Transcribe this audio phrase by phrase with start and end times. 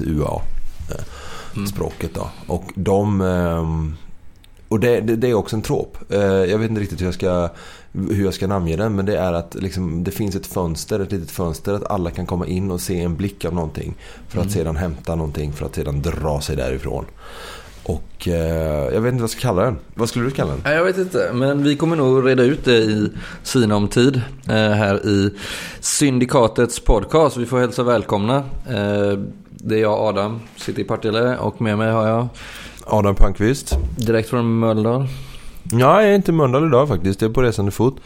[0.00, 0.42] UA.
[0.90, 2.28] Eh, språket då.
[2.46, 3.20] Och de...
[3.20, 3.94] Eh,
[4.68, 5.98] och det, det, det är också en trop.
[6.08, 7.48] Eh, jag vet inte riktigt hur jag ska,
[7.92, 8.94] hur jag ska namnge den.
[8.96, 11.74] Men det är att liksom, det finns ett fönster, ett litet fönster.
[11.74, 13.94] Att alla kan komma in och se en blick av någonting.
[14.28, 15.52] För att sedan hämta någonting.
[15.52, 17.04] För att sedan dra sig därifrån.
[17.86, 19.78] Och eh, jag vet inte vad jag ska kalla den.
[19.94, 20.60] Vad skulle du kalla den?
[20.64, 23.08] Nej, Jag vet inte, men vi kommer nog reda ut det i
[23.42, 24.16] sinom tid
[24.48, 25.30] eh, här i
[25.80, 27.36] Syndikatets podcast.
[27.36, 28.36] Vi får hälsa välkomna.
[28.68, 29.18] Eh,
[29.50, 32.28] det är jag Adam, sitter i Partille och med mig har jag
[32.86, 33.78] Adam Palmqvist.
[33.96, 35.06] direkt från Mölndal.
[35.72, 37.22] Ja, jag är inte i Mölndal idag faktiskt.
[37.22, 37.96] Jag är på resande fot.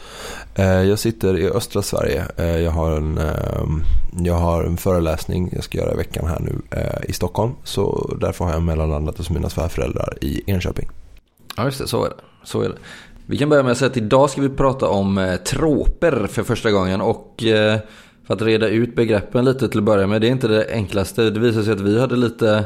[0.55, 2.23] Eh, Jag sitter i östra Sverige.
[2.37, 3.61] Eh, Jag har en, eh,
[4.17, 7.51] jag har en föreläsning jag ska göra i veckan här nu eh, i Stockholm.
[7.63, 10.89] Så därför har jag mellanlandat hos mina svärföräldrar i Enköping.
[11.57, 12.15] Ja, just det, så är det.
[12.43, 12.75] Så är det.
[13.25, 16.43] Vi kan börja med att säga att idag ska vi prata om eh, troper för
[16.43, 17.79] första gången och eh,
[18.27, 20.21] för att reda ut begreppen lite till att börja med.
[20.21, 21.29] Det är inte det enklaste.
[21.29, 22.65] Det visar sig att vi hade lite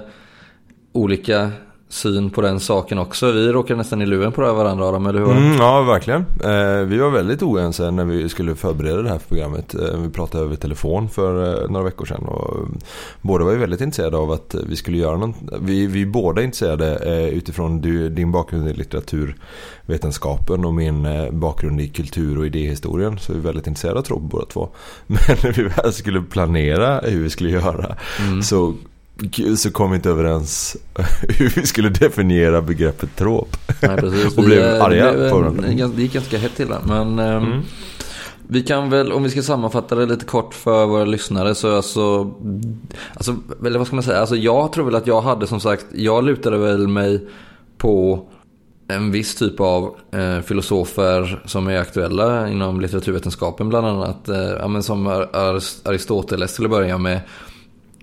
[0.91, 1.51] olika
[1.93, 3.31] syn på den saken också.
[3.31, 5.31] Vi råkade nästan i luven på det här varandra Adam, eller hur?
[5.31, 6.25] Mm, ja, verkligen.
[6.43, 9.75] Eh, vi var väldigt oense när vi skulle förbereda det här programmet.
[9.75, 12.23] Eh, vi pratade över telefon för eh, några veckor sedan.
[12.23, 12.65] Och, eh,
[13.21, 15.35] båda var ju väldigt intresserade av att vi skulle göra något.
[15.61, 21.31] Vi, vi båda är intresserade eh, utifrån du, din bakgrund i litteraturvetenskapen och min eh,
[21.31, 23.19] bakgrund i kultur och idéhistorien.
[23.19, 24.69] Så vi är väldigt intresserade av tråd båda två.
[25.07, 27.95] Men när vi väl skulle planera hur vi skulle göra
[28.43, 28.73] så
[29.57, 30.77] så kom vi inte överens
[31.29, 33.57] hur vi skulle definiera begreppet trop.
[33.81, 34.37] Nej, precis.
[34.37, 35.87] och Vi, blev eh, arga blev, på eh, varandra.
[35.95, 36.79] Det gick ganska hett till där.
[36.87, 37.61] Men ehm, Mm.
[38.47, 42.31] vi kan väl, om vi ska sammanfatta det lite kort för våra lyssnare så alltså,
[43.13, 43.35] alltså
[43.65, 46.23] eller vad ska man säga, alltså jag tror väl att jag hade som sagt, jag
[46.23, 47.27] lutade väl mig
[47.77, 48.25] på
[48.87, 54.29] en viss typ av eh, filosofer som är aktuella inom litteraturvetenskapen bland annat.
[54.29, 57.19] Eh, ja, men som Ar- Ar- Aristoteles till att börja med.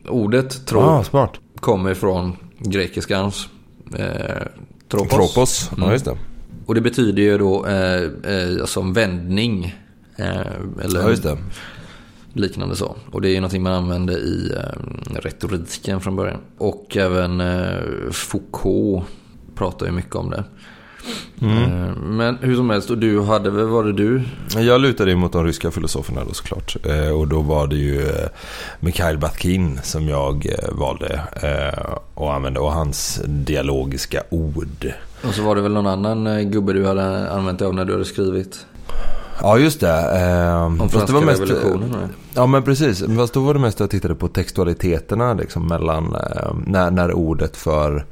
[0.09, 1.31] Ordet trop Ah, smart.
[1.61, 3.49] kommer från grekiskans
[3.99, 4.07] eh,
[4.89, 5.11] tropos.
[5.11, 6.17] Tropos, ja just det.
[6.67, 9.77] Och det betyder ju då eh, eh, en vändning.
[10.17, 10.41] Eh,
[10.85, 11.37] eller Ja, just det.
[12.33, 12.97] liknande så.
[13.13, 16.41] Och det är ju någonting man använde i eh, retoriken från början.
[16.59, 19.05] Och även eh, Foucault
[19.55, 20.45] pratar ju mycket om det.
[21.43, 21.63] Mm.
[21.63, 24.23] Eh, men hur som helst, och du hade väl, var det du?
[24.61, 26.77] Jag lutade mot de ryska filosoferna då såklart.
[26.87, 28.29] Eh, och då var det ju eh,
[28.81, 31.21] Mikhail Batkin som jag valde
[32.15, 32.61] att använda.
[32.61, 34.93] Och hans dialogiska ord.
[35.23, 37.93] Och så var det väl någon annan gubbe du hade använt dig av när du
[37.93, 38.67] hade skrivit
[39.43, 40.21] Ja just det.
[40.21, 41.95] Eh, om franska det var mest, revolutionen.
[41.95, 42.09] eller?
[42.35, 43.05] Ja men precis.
[43.17, 47.13] Fast då var det mest att jag tittade på textualiteterna liksom, mellan eh, när, när
[47.13, 48.07] ordet för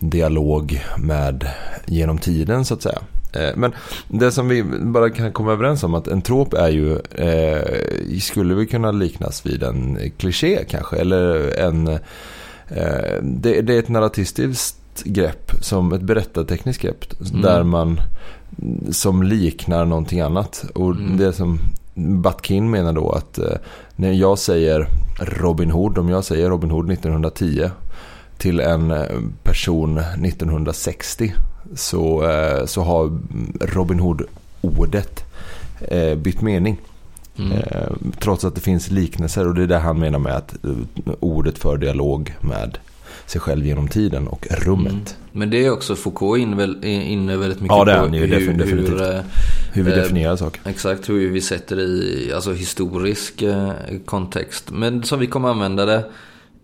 [0.00, 1.50] dialog med
[1.86, 2.98] genom tiden så att säga.
[3.32, 3.72] Eh, men
[4.08, 8.54] det som vi bara kan komma överens om att en trop är ju, eh, skulle
[8.54, 10.96] vi kunna liknas vid en kliché kanske.
[10.96, 17.04] Eller en, eh, det, det är ett narratistiskt grepp, som ett berättartekniskt grepp.
[17.42, 18.00] Där man,
[18.90, 20.64] som liknar någonting annat.
[20.74, 21.58] Och det som
[21.94, 23.56] Batkin menar då att eh,
[23.96, 24.88] när jag säger
[25.18, 27.70] Robin Hood, om jag säger Robin Hood 1910
[28.38, 29.06] till en eh,
[29.42, 31.32] person 1960
[31.74, 33.18] så, eh, så har
[33.60, 35.24] Robin Hood-ordet
[36.16, 36.80] bytt mening.
[37.38, 37.62] Mm.
[38.20, 40.54] Trots att det finns liknelser och det är det han menar med att
[41.20, 42.78] ordet för dialog med
[43.26, 45.16] sig själv genom tiden och rummet.
[45.32, 48.58] Men det är också Foucault inne, väl, inne väldigt mycket Ja, det är på defin-
[48.58, 48.90] definitivt.
[48.90, 49.20] hur, eh,
[49.72, 50.60] Hur vi Eh, definierar saker.
[50.70, 53.72] Exakt hur vi sätter det i alltså historisk eh,
[54.04, 54.70] kontext.
[54.70, 56.04] Men som vi kommer använda det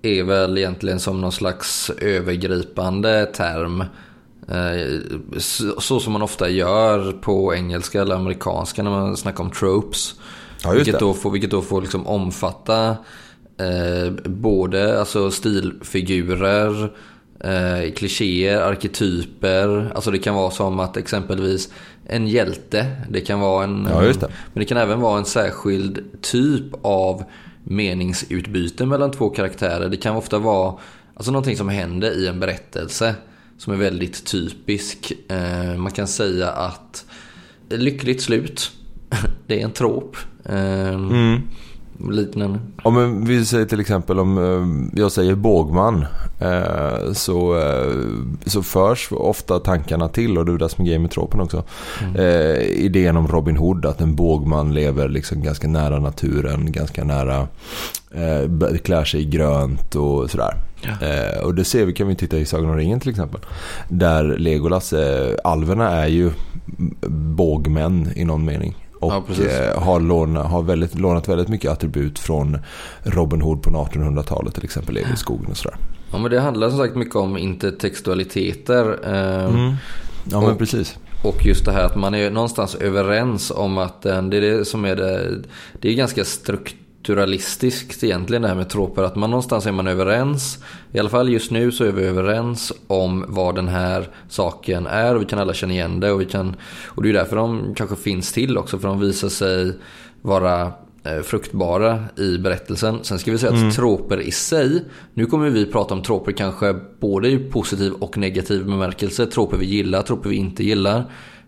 [0.02, 3.84] är väl egentligen som någon slags övergripande term.
[5.78, 10.14] Så, som man ofta gör på engelska eller amerikanska när man snackar om tropes.
[10.64, 12.96] Ja, vilket, då får, vilket då får liksom omfatta
[13.58, 16.92] eh, både alltså stilfigurer,
[17.40, 19.92] eh, klichéer, arketyper.
[19.94, 21.72] Alltså det kan vara som att exempelvis
[22.06, 23.88] en hjälte, det kan vara en...
[23.90, 24.28] Ja, just det.
[24.52, 27.24] Men det kan även vara en särskild typ av
[27.64, 29.88] meningsutbyte mellan två karaktärer.
[29.88, 30.74] Det kan ofta vara
[31.14, 33.14] alltså någonting som händer i en berättelse
[33.58, 35.12] som är väldigt typisk.
[35.28, 37.04] Eh, man kan säga att
[37.68, 38.70] lyckligt slut,
[39.46, 40.16] det är en trop.
[40.44, 41.42] Eh, Mm.
[42.10, 42.58] Liknande.
[42.84, 46.06] Men vi säger till exempel om eh, jag säger bågman
[46.40, 47.94] eh, så, eh,
[48.46, 51.64] så förs ofta tankarna till, och det är det som är grejen med tropen också,
[52.16, 57.48] eh, idén om Robin Hood, att en bågman lever liksom ganska nära naturen, ganska nära,
[58.84, 60.54] klär sig i grönt och sådär.
[60.82, 63.40] Eh, och det ser vi, kan vi titta i Sagan om ringen till exempel.
[63.88, 64.94] Där Legolas,
[65.44, 66.30] alverna är ju
[67.08, 68.87] bågmän i någon mening.
[69.00, 72.58] Och Ja, eh, har, låna, har väldigt, lånat väldigt mycket attribut från
[73.02, 75.76] Robin Hood på 1800-talet till exempel, lever i skogen och sådär.
[76.12, 78.98] Ja men det handlar som sagt mycket om intertextualiteter.
[79.04, 79.72] Eh,
[80.30, 80.96] Ja men Och- precis.
[81.24, 84.64] Och just det här att man är någonstans överens om att eh, det är det
[84.64, 85.38] som är det.
[85.80, 86.24] Det är ganska
[87.08, 89.02] strukturalistiskt egentligen det här med troper.
[89.02, 90.58] Att man någonstans är man överens.
[90.92, 95.14] I alla fall just nu så är vi överens om vad den här saken är.
[95.14, 96.12] Och vi kan alla känna igen det.
[96.12, 96.56] Och, vi kan,
[96.86, 98.78] och det är därför de kanske finns till också.
[98.78, 99.72] För de visar sig
[100.22, 100.72] vara
[101.04, 102.98] eh, fruktbara i berättelsen.
[103.02, 104.84] Sen ska vi säga att troper i sig,
[105.14, 109.26] nu kommer vi prata om troper kanske både i positiv och negativ bemärkelse.
[109.26, 111.04] Troper vi gillar, troper vi inte gillar.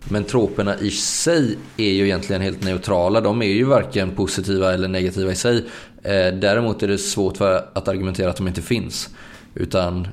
[0.09, 3.21] Men troperna i sig är ju egentligen helt neutrala.
[3.21, 5.57] De är ju varken positiva eller negativa i sig.
[6.03, 9.09] Eh, däremot är det svårt för att argumentera att de inte finns.
[9.55, 10.09] Utan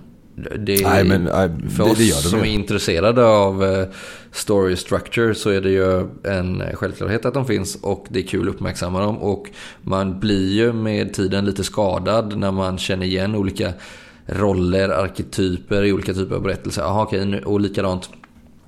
[0.59, 2.45] det är, Nej, men, nej, för det- oss det de som ju.
[2.45, 3.87] är intresserade av eh,
[4.31, 8.47] story structure så är det ju en självklarhet att de finns och det är kul
[8.49, 9.17] att uppmärksamma dem.
[9.17, 9.47] Och
[9.81, 13.73] man blir ju med tiden lite skadad när man känner igen olika
[14.25, 16.81] roller, arketyper i olika typer av berättelser.
[16.81, 18.09] Aha, nu- och likadant,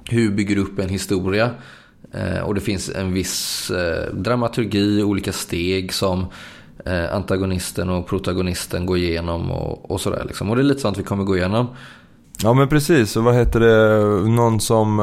[0.10, 1.50] hur bygger du upp en historia?
[2.14, 6.26] Eh, och det finns en viss eh, dramaturgi, olika steg som
[6.86, 10.24] eh, antagonisten och protagonisten går igenom och, och sådär.
[10.28, 10.50] Liksom.
[10.50, 11.68] Och det är lite sånt vi kommer gå igenom.
[12.44, 14.98] Ja men precis, och vad heter det, någon som,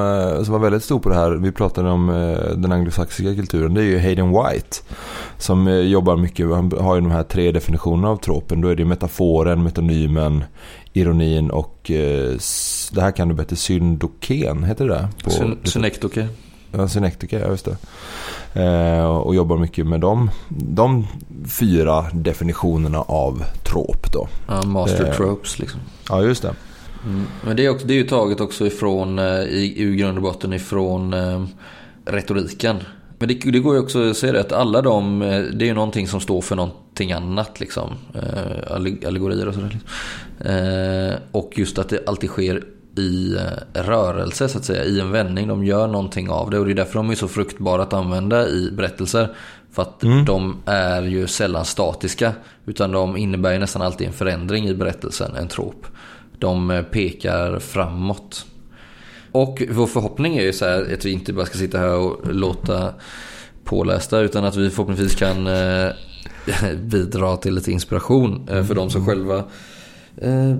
[0.44, 2.06] som var väldigt stor på det här, vi pratade om
[2.56, 4.76] den anglosaxiska kulturen, det är ju Hayden White.
[5.38, 8.60] Som jobbar mycket, han har ju de här tre definitionerna av tropen.
[8.60, 10.44] Då är det metaforen, metonymen,
[10.96, 12.32] ironin och eh,
[12.92, 15.08] det här kan du bättre, syndoken, heter det det?
[15.24, 16.28] På, Syn- Synekdoke.
[16.72, 17.76] Ja, synektiker, ja just det.
[18.62, 20.30] Eh, och jobbar mycket med dem.
[20.48, 21.06] De
[21.48, 24.28] fyra definitionerna av trop då.
[24.48, 25.80] Ja, master Det- tropes liksom.
[26.08, 26.54] Ja, just det.
[27.04, 27.26] Mm.
[27.44, 30.22] Men det är, också, det är ju taget också ifrån, eh, i, i grund och
[30.22, 31.44] botten ifrån eh,
[32.06, 32.76] retoriken.
[33.18, 35.66] Men det, det går ju också att se det att alla de, eh, det är
[35.68, 37.90] ju någonting som står för någonting annat liksom.
[38.14, 39.68] Eh, alle- allegorier och sådär.
[39.72, 39.88] Liksom.
[40.52, 42.62] Eh, och just att det alltid sker
[42.98, 45.48] i eh, rörelse så att säga, i en vändning.
[45.48, 48.48] De gör någonting av det och det är därför de är så fruktbara att använda
[48.48, 49.28] i berättelser.
[49.72, 52.32] För att de är ju sällan statiska.
[52.66, 55.86] Utan de innebär ju nästan alltid en förändring i berättelsen, en trop.
[56.38, 58.46] De eh, pekar framåt.
[59.36, 62.34] Och vår förhoppning är ju så här att vi inte bara ska sitta här och
[62.34, 62.94] låta
[63.64, 65.90] pålästa utan att vi förhoppningsvis kan eh,
[66.82, 69.36] bidra till lite inspiration eh, för de som själva
[70.16, 70.54] eh,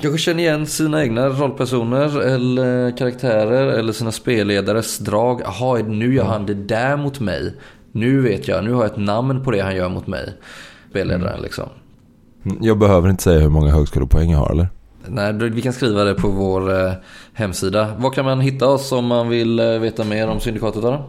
[0.00, 5.40] kanske känner igen sina egna rollpersoner eller karaktärer eller sina spelledares drag.
[5.44, 7.54] Jaha, nu gör han det där mot mig.
[7.92, 10.34] Nu vet jag, nu har jag ett namn på det han gör mot mig.
[10.90, 11.68] Spelledaren liksom.
[12.60, 14.68] Jag behöver inte säga hur många högskolepoäng jag har eller?
[15.08, 16.92] Nej, vi kan skriva det på vår eh,
[17.32, 17.94] hemsida.
[17.98, 21.04] Var kan man hitta oss om man vill eh, veta mer om Syndikatet då?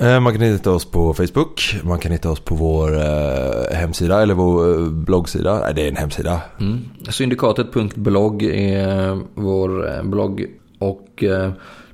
[0.00, 4.22] Eh, Man kan hitta oss på Facebook, man kan hitta oss på vår eh, hemsida
[4.22, 5.60] eller vår bloggsida.
[5.60, 6.40] Nej, det är en hemsida.
[6.60, 6.78] Mm.
[7.10, 10.46] Syndikatet.blogg är vår blogg
[10.78, 11.24] och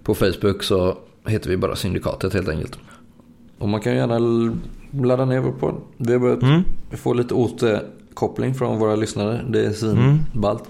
[0.02, 2.78] på Facebook så heter vi bara Syndikatet helt enkelt.
[3.58, 4.18] Och man kan ju gärna
[5.06, 5.74] ladda ner vår podd.
[5.96, 6.62] Vi har börjat Mm.
[6.92, 9.40] få lite återkoppling från våra lyssnare.
[9.48, 10.64] Det är svinballt.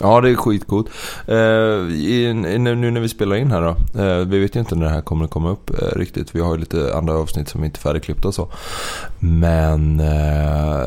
[0.00, 0.88] Ja, det är skitcoolt.
[1.90, 4.00] I, nu, nu när vi spelar in här då.
[4.02, 6.34] Eh, vi vet ju inte när det här kommer att komma upp eh, riktigt.
[6.34, 8.48] Vi har ju lite andra avsnitt som inte är färdigklippta och så.
[9.18, 10.02] Men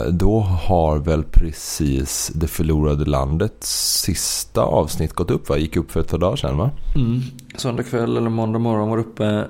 [0.09, 5.57] då har väl precis Det förlorade landets sista avsnitt gått upp va?
[5.57, 6.71] Gick upp för ett par dagar sedan va?
[6.95, 7.21] Mm.
[7.57, 9.43] Söndag kväll eller måndag morgon var uppe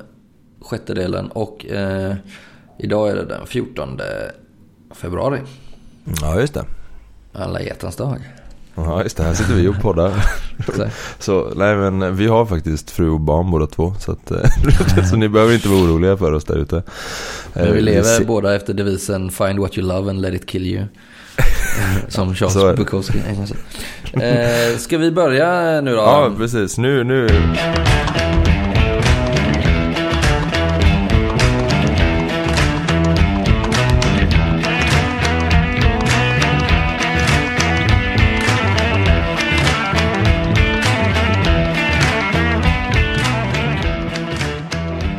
[0.62, 1.65] sjätte delen och
[2.77, 4.01] idag är det den 14
[4.91, 5.39] februari.
[6.22, 6.65] Ja, just det.
[7.34, 8.20] Alla hjärtans dag.
[8.75, 9.24] Ja, just det.
[9.24, 10.12] Här sitter vi och poddar.
[11.20, 13.94] Så, nej men vi har faktiskt fru och barn båda två.
[14.00, 16.77] Så, att, eh, så ni behöver inte vara oroliga för oss där ute.
[16.77, 16.84] Eh,
[17.53, 20.65] Men vi lever se- båda efter devisen Find what you love and let it kill
[20.68, 20.80] you.
[20.82, 20.88] Eh,
[22.10, 22.77] Som Charles.
[22.77, 23.58] Bukowski ägnar sig.
[24.13, 25.98] Eh, Ska vi börja nu då?
[25.98, 26.77] Ja, precis.
[26.77, 27.27] Nu, nu.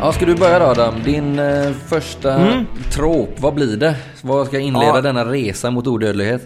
[0.05, 0.95] Ja, ska du börja då Adam?
[1.05, 2.65] Din eh, första Mm.
[2.91, 3.97] trop, vad blir det?
[4.23, 5.01] Vad ska inleda Ja.
[5.01, 6.43] denna resa mot odödlighet?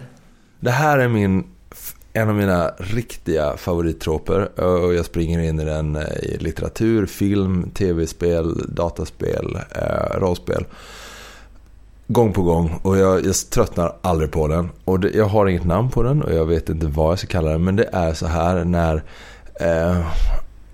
[0.61, 1.45] Det här är min,
[2.13, 4.61] en av mina riktiga favorittroper.
[4.61, 10.65] Och jag springer in i den eh, i litteratur, film, tv-spel, dataspel, eh, rollspel.
[12.07, 14.69] Gång på gång och jag, jag tröttnar aldrig på den.
[14.85, 17.27] Och det, jag har inget namn på den och jag vet inte vad jag ska
[17.27, 17.65] kalla den.
[17.65, 19.03] Men det är så här när
[19.61, 20.07] eh,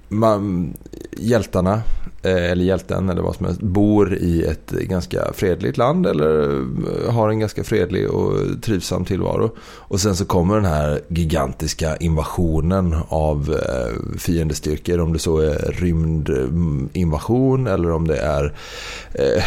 [0.09, 0.75] man,
[1.13, 1.83] hjältarna,
[2.25, 6.59] Eh, eller hjälten eller vad som helst, bor i ett ganska fredligt land eller
[7.07, 9.51] eh, har en ganska fredlig och trivsam tillvaro.
[9.77, 15.01] Och sen så kommer den här gigantiska invasionen av eh, fiendestyrkor.
[15.01, 18.55] Om det så är rymdinvasion eller om det är
[19.15, 19.45] eh,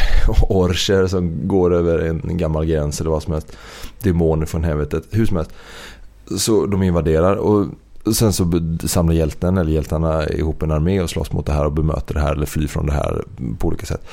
[0.49, 3.57] orcher som går över en gammal gräns eller vad som helst.
[4.03, 5.51] Demoner från helvetet, hur som helst.
[6.37, 7.67] Så de invaderar och
[8.13, 11.71] sen så samlar hjälten eller hjältarna ihop en armé och slåss mot det här och
[11.71, 13.23] bemöter det här eller flyr från det här
[13.59, 14.07] på olika sätt.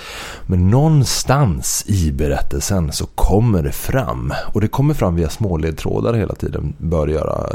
[0.46, 6.14] Men någonstans i berättelsen så kommer det fram och det kommer fram via små ledtrådar
[6.14, 7.50] hela tiden bör göra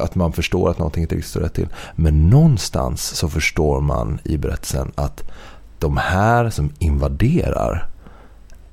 [0.00, 1.68] att man förstår att någonting inte riktigt står rätt till.
[1.96, 5.30] Men någonstans så förstår man i berättelsen att
[5.78, 7.88] de här som invaderar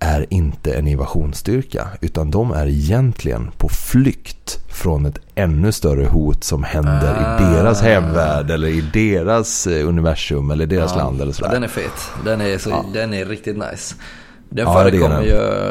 [0.03, 6.43] är inte en invasionsstyrka utan de är egentligen på flykt från ett ännu större hot
[6.43, 7.51] som händer Ah.
[7.51, 11.51] i deras hemvärld eller i deras eh, universum eller deras land eller Ja, sådär.
[11.51, 12.11] den är fet.
[12.25, 12.85] Den är, så, Ja.
[12.93, 13.95] den är riktigt nice.
[14.49, 15.29] Den Ja, förekommer ju,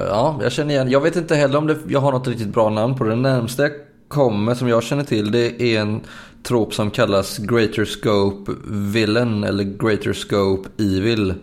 [0.08, 0.90] ja jag känner igen.
[0.90, 3.10] Jag vet inte heller om det, jag har något riktigt bra namn på det.
[3.10, 3.72] Den närmsta jag
[4.08, 6.00] kommer som jag känner till det är en
[6.42, 11.34] trop som kallas Greater Scope Villain eller Greater Scope Evil.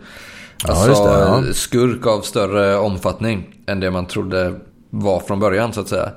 [0.66, 1.42] Ja, Alltså just det, ja.
[1.52, 4.54] skurk av större omfattning än det man trodde
[4.90, 6.10] var från början så att säga.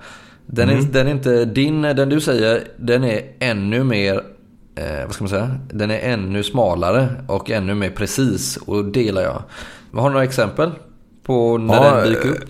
[0.45, 0.91] Den, är, Mm.
[0.91, 4.23] den är inte, din, den du säger, den är ännu mer,
[4.75, 5.51] eh, vad ska man säga?
[5.69, 9.43] Den är ännu smalare och ännu mer precis och det gillar jag.
[10.01, 10.71] Har du några exempel
[11.23, 12.43] på när Ja, den dyker upp?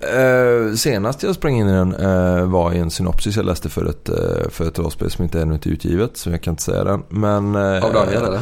[0.00, 3.86] Eh, senast jag sprang in i den eh, var i en synopsis jag läste för
[3.86, 6.16] ett, eh, för ett rollspel som inte ännu inte är utgivet.
[6.16, 7.02] Så jag kan inte säga den.
[7.08, 8.40] Men, eh, Av Daniel eller?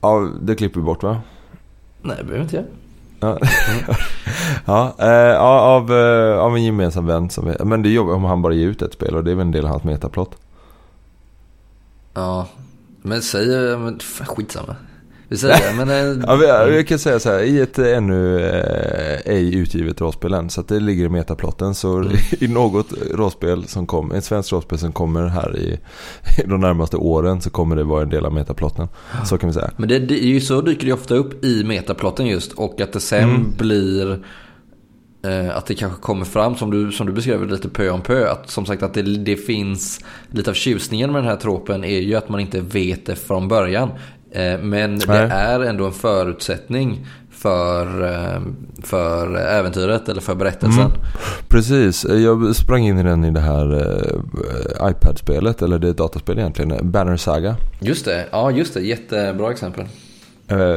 [0.00, 1.20] Ja, det klipper vi bort va?
[2.02, 2.64] Nej, det behöver inte jag.
[3.20, 3.38] Ja,
[4.64, 7.30] ja, eh, ja av, eh, av en gemensam vän.
[7.30, 9.30] Som, är- men det är jobbigt om han bara ger ut ett spel och det
[9.30, 10.36] är väl en del av hans metaplott.
[12.14, 12.46] Ja,
[13.02, 13.46] men säg,
[13.78, 14.76] men fan, skitsamma.
[15.30, 15.88] Vi säger men...
[15.90, 20.34] eh, Ja, vi- jag kan säga så här, i ett ännu eh, ej utgivet rollspel
[20.34, 21.74] än, så det ligger i metaplotten.
[21.74, 22.12] Så Mm.
[22.40, 25.78] i något rollspel som kommer, ett svenskt rollspel som kommer här i,
[26.44, 28.88] i de närmaste åren så kommer det vara en del av metaplotten.
[29.26, 29.70] Så kan vi säga.
[29.76, 32.92] Men det, det är ju så dyker det ofta upp i metaplotten just och att
[32.92, 33.46] det sen Mm.
[33.58, 34.20] blir
[35.24, 38.30] eh, att det kanske kommer fram som du, som du beskrev lite pö om pö.
[38.30, 42.00] Att som sagt att det, det finns lite av tjusningen med den här tropen är
[42.00, 43.90] ju att man inte vet det från början.
[44.30, 48.40] Eh, men det är ändå en förutsättning för, eh,
[48.82, 50.80] för äventyret eller för berättelsen.
[50.80, 51.00] Mm.
[51.48, 55.96] Precis, jag sprang in i den i det här eh, iPad-spelet, eller det är ett
[55.96, 57.56] dataspel egentligen, Banner Saga.
[57.80, 59.84] Just det, ja just det, jättebra exempel.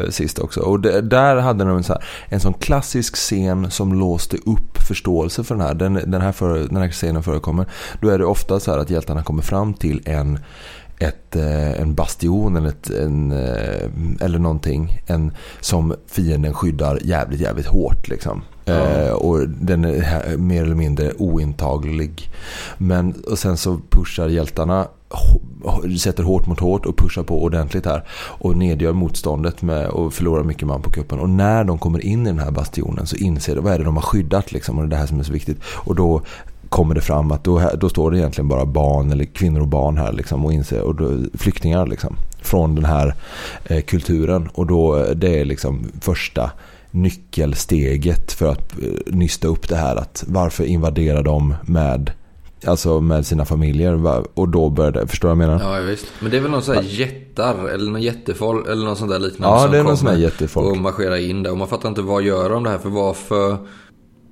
[0.09, 0.59] sist också.
[0.59, 4.77] Och det, där hade de en, så här, en sån klassisk scen som låste upp
[4.87, 5.73] förståelse för den här.
[5.73, 7.65] Den, den, här för, den här scenen förekommer.
[8.01, 10.39] Då är det ofta så här att hjältarna kommer fram till en,
[11.01, 13.89] ett, eh, en bastion eller, ett, en, eh,
[14.25, 18.07] eller någonting en, som fienden skyddar jävligt, jävligt hårt.
[18.07, 18.41] Liksom.
[18.65, 22.29] Eh, och den är mer eller mindre ointaglig.
[22.77, 24.87] Men, och sen så pushar hjältarna
[25.99, 28.03] sätter hårt mot hårt och pushar på ordentligt här.
[28.13, 31.19] Och nedgör motståndet med och förlorar mycket man på kuppen.
[31.19, 33.83] Och när de kommer in i den här bastionen så inser de vad är det
[33.83, 34.77] de har skyddat liksom.
[34.77, 35.57] Och det är det här som är så viktigt.
[35.63, 36.21] Och då
[36.71, 39.97] kommer det fram att då, då står det egentligen bara barn eller kvinnor och barn
[39.97, 40.45] här liksom.
[40.45, 42.15] Och, inser, och då, flyktingar liksom.
[42.41, 43.15] Från den här
[43.65, 44.49] eh, kulturen.
[44.53, 46.51] Och då det är liksom första
[46.91, 49.95] nyckelsteget för att eh, nysta upp det här.
[49.95, 52.11] att Varför invaderar de med
[52.65, 55.75] Alltså med sina familjer och då började, förstår du vad jag menar?
[55.75, 56.05] Ja visst.
[56.19, 59.19] Men det är väl någon sån här jättar eller någon jättefolk eller någon sån där
[59.19, 60.71] liknande Ja, det är någon sån här jättefolk.
[60.71, 61.51] Och marscherar in där.
[61.51, 63.57] Och man fattar inte vad gör de det här för varför...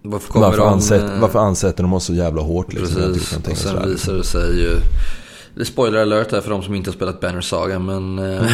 [0.01, 0.67] Varför kommer Varför, de...
[0.73, 2.73] ansätt, eh, varför ansätter de oss så jävla hårt?
[2.73, 3.33] Liksom, Precis.
[3.47, 4.75] Och sen visar det sig ju...
[5.55, 8.19] Det är spoiler alert här för de som inte har spelat Banner Saga men...
[8.19, 8.47] eh, Att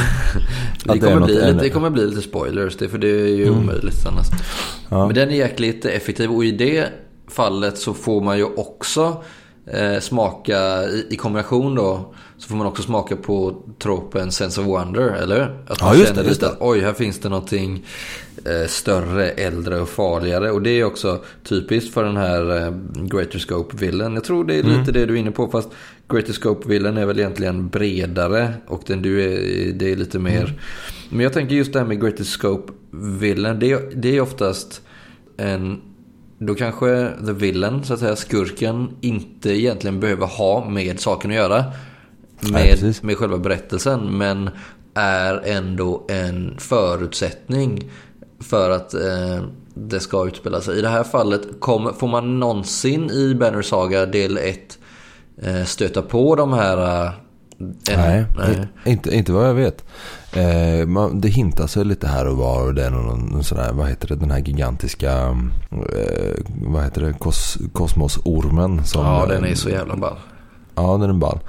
[0.84, 2.78] det, det kommer bli, lite- det kommer bli lite spoilers.
[2.78, 4.28] Det, för det är ju omöjligt annars.
[4.90, 5.06] Ja.
[5.06, 6.86] Men den är jäkligt effektiv och i det
[7.28, 9.24] fallet så får man ju också
[9.72, 12.14] eh, smaka i, i kombination då.
[12.38, 15.64] Så får man också smaka på tropen Sense of Wonder, eller?
[15.68, 17.86] Att man Ja, just känner det, just lite att oj, här finns det någonting
[18.68, 20.52] större, äldre och farligare.
[20.52, 22.74] Och det är också typiskt för den här eh,
[23.04, 24.14] Greater Scope-villen.
[24.14, 25.48] Jag tror det är lite det du är inne på.
[25.48, 25.70] Fast
[26.10, 28.54] Greater Scope-villen är väl egentligen bredare.
[28.68, 30.54] Och den du är, det är lite mer...
[31.10, 33.60] Men jag tänker just det här med Greater Scope-villen.
[33.60, 34.82] Det, det är oftast
[35.38, 35.82] en...
[36.38, 41.38] Då kanske the villain, så att säga, skurken, inte egentligen behöver ha med saken att
[41.38, 41.64] göra.
[42.40, 43.04] Med, precis.
[43.04, 44.18] med själva berättelsen.
[44.18, 44.50] Men
[44.94, 47.92] är ändå en förutsättning
[48.40, 50.80] för att eh, det ska utspela sig.
[50.80, 54.78] I det här fallet, kom, får man någonsin i Banner Saga del 1
[55.42, 57.06] eh, stöta på de här...
[57.06, 57.12] Eh,
[57.88, 58.68] Nej, nej.
[58.86, 59.86] Inte, inte vad jag vet.
[60.34, 63.58] Eh, man, det hintas väl lite här och var och det är någon, någon sån
[63.58, 65.14] här, vad heter det, den här gigantiska,
[65.72, 68.86] eh, vad heter det, Kos, kosmosormen.
[68.86, 70.18] Som, Ja, den är så jävla ball.
[70.76, 71.40] Ja, den är ball.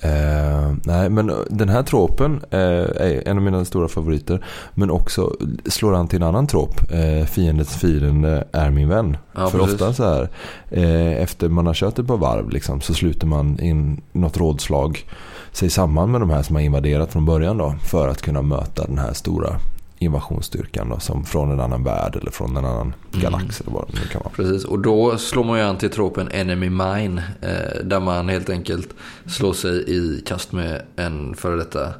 [0.00, 4.44] Eh, nej, men den här tropen eh, är en av mina stora favoriter.
[4.74, 5.36] Men också
[5.66, 6.92] slår an till en annan trop.
[6.92, 9.16] Eh, fiendens fiende är min vän.
[9.34, 9.74] Ja, För precis.
[9.74, 10.28] ofta så här,
[10.70, 15.04] eh, efter man har kört ett par varv liksom, så sluter man in något rådslag
[15.52, 17.74] sig samman med de här som har invaderat från början då.
[17.82, 19.56] För att kunna möta den här stora
[19.98, 23.22] invasionsstyrkan då, som från en annan värld eller från en annan Mm.
[23.22, 24.34] galax eller vad det nu kan vara.
[24.34, 27.22] Precis, och då slår man ju an till tropen Enemy Mine.
[27.40, 28.88] Eh, där man helt enkelt
[29.26, 31.92] slår sig i kast med en före detta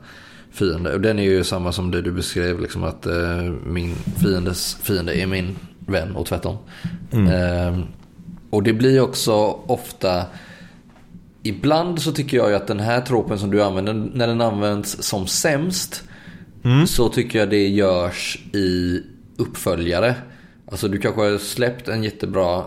[0.52, 0.94] fiende.
[0.94, 5.20] Och den är ju samma som det du beskrev, liksom att eh, min fiendes fiende
[5.20, 6.56] är min vän och tvärtom.
[7.12, 7.78] Eh,
[8.50, 9.34] och det blir också
[9.66, 10.22] ofta
[11.42, 15.02] Ibland så tycker jag ju att den här tropen som du använder, när den används
[15.02, 16.02] som sämst
[16.86, 19.00] så tycker jag det görs i
[19.36, 20.14] uppföljare.
[20.70, 22.64] Alltså du kanske har släppt en jättebra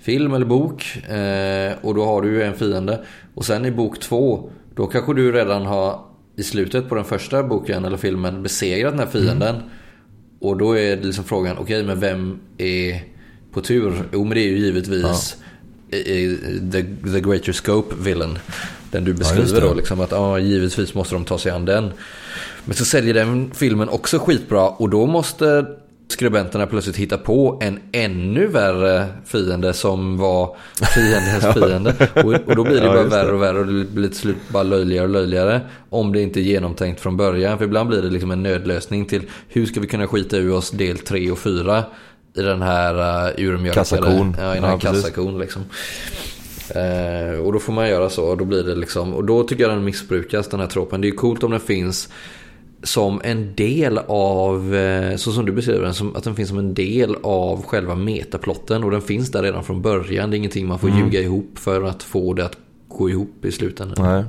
[0.00, 3.04] film eller bok eh, och då har du ju en fiende.
[3.34, 6.00] Och sen i bok två, då kanske du redan har
[6.36, 9.56] i slutet på den första boken eller filmen besegrat den här fienden.
[10.40, 13.02] Och då är det liksom frågan, okej men vem är
[13.52, 13.92] på tur?
[14.12, 15.36] Jo men det är ju givetvis
[15.90, 16.38] i- i-
[16.72, 18.38] the, the Greater Scope villain.
[18.90, 19.66] Den du beskriver det.
[19.68, 19.74] då.
[19.74, 21.90] Liksom att ja, givetvis måste de ta sig an den.
[22.64, 25.66] Men så säljer den filmen också skitbra och då måste
[26.08, 30.56] skribenterna plötsligt hitta på en ännu värre fiende som var
[30.94, 31.94] fiendens fiende.
[32.24, 33.08] Och, och då blir det Ja, bara det.
[33.08, 35.60] värre och värre och det blir till slut bara löjligare och löjligare.
[35.90, 37.58] Om det inte är genomtänkt från början.
[37.58, 40.70] För ibland blir det liksom en nödlösning till hur ska vi kunna skita ur oss
[40.70, 41.84] del 3 och 4
[42.36, 43.74] i den här uh, urmjölkade...
[43.74, 44.36] Kassakon.
[44.38, 45.62] Ja, i den här Ja, kassakon liksom.
[46.74, 49.62] Eh, och då får man göra så och då blir det liksom, och då tycker
[49.62, 51.00] jag den missbrukas den här tropen.
[51.00, 52.08] Det är ju coolt om den finns
[52.82, 56.58] som en del av, eh, så som du beskriver den, som, att den finns som
[56.58, 60.30] en del av själva metaplotten och den finns där redan från början.
[60.30, 61.00] Det är ingenting man får Mm.
[61.04, 62.56] ljuga ihop för att få det att
[62.88, 64.14] gå ihop i slutändan.
[64.14, 64.24] Nej.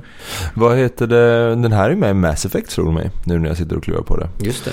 [0.54, 1.48] Vad heter det?
[1.48, 3.10] Den här är med i Mass Effect tror du mig.
[3.24, 4.28] Nu när jag sitter och klurar på det.
[4.40, 4.72] Just det.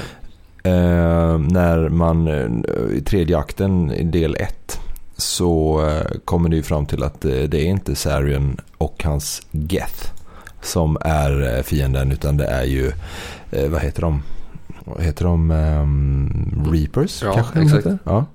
[0.69, 4.79] Eh, när man eh, i tredje akten i del 1
[5.17, 10.11] så eh, kommer det ju fram till att det är inte Sarion och hans Geth
[10.61, 12.91] som är eh, fienden utan det är ju,
[13.51, 14.23] eh, vad heter de?
[14.85, 15.51] Vad heter de?
[15.51, 17.87] Ehm, Reapers Ja, kanske exakt.
[18.03, 18.25] Ja.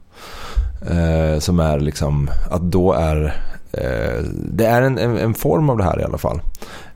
[0.90, 3.24] Eh, som är liksom, att då är,
[3.72, 6.40] eh, det är en, en, en form av det här i alla fall.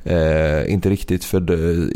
[0.04, 1.40] Eh, inte riktigt för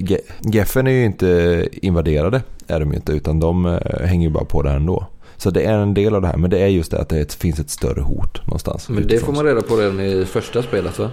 [0.02, 4.44] Ge- Geffen är ju inte invaderade är de inte utan de eh, hänger ju bara
[4.44, 5.06] på där ändå.
[5.36, 7.32] Så det är en del av det här men det är just det att det
[7.34, 8.88] finns ett större hot någonstans.
[8.88, 11.10] Men det får man reda på redan i första spelet va?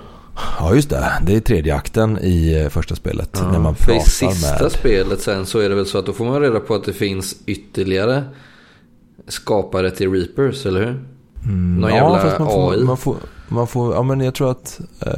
[0.60, 3.42] Ja just det, det är tredje akten i eh, första spelet.
[3.52, 4.72] när man För i pratar sista med...
[4.72, 6.94] spelet sen så är det väl så att då får man reda på att det
[6.94, 8.24] finns ytterligare
[9.28, 11.04] skapare till Reapers, eller hur?
[11.80, 12.84] Någon jävla Mm, fast man får, AI.
[12.84, 13.16] Man får,
[13.48, 15.12] man får, ja men jag tror att, eh,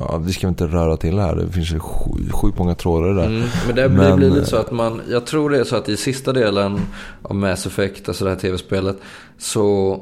[0.00, 1.36] ja, vi ska inte röra till det här.
[1.36, 3.26] Det finns ju sju- sjukt många trådar där.
[3.26, 5.64] Mm, men det blir, Men, blir lite eh, så att man, jag tror det är
[5.64, 6.80] så att i sista delen
[7.22, 8.96] av Mass Effect, alltså det här tv-spelet,
[9.38, 10.00] så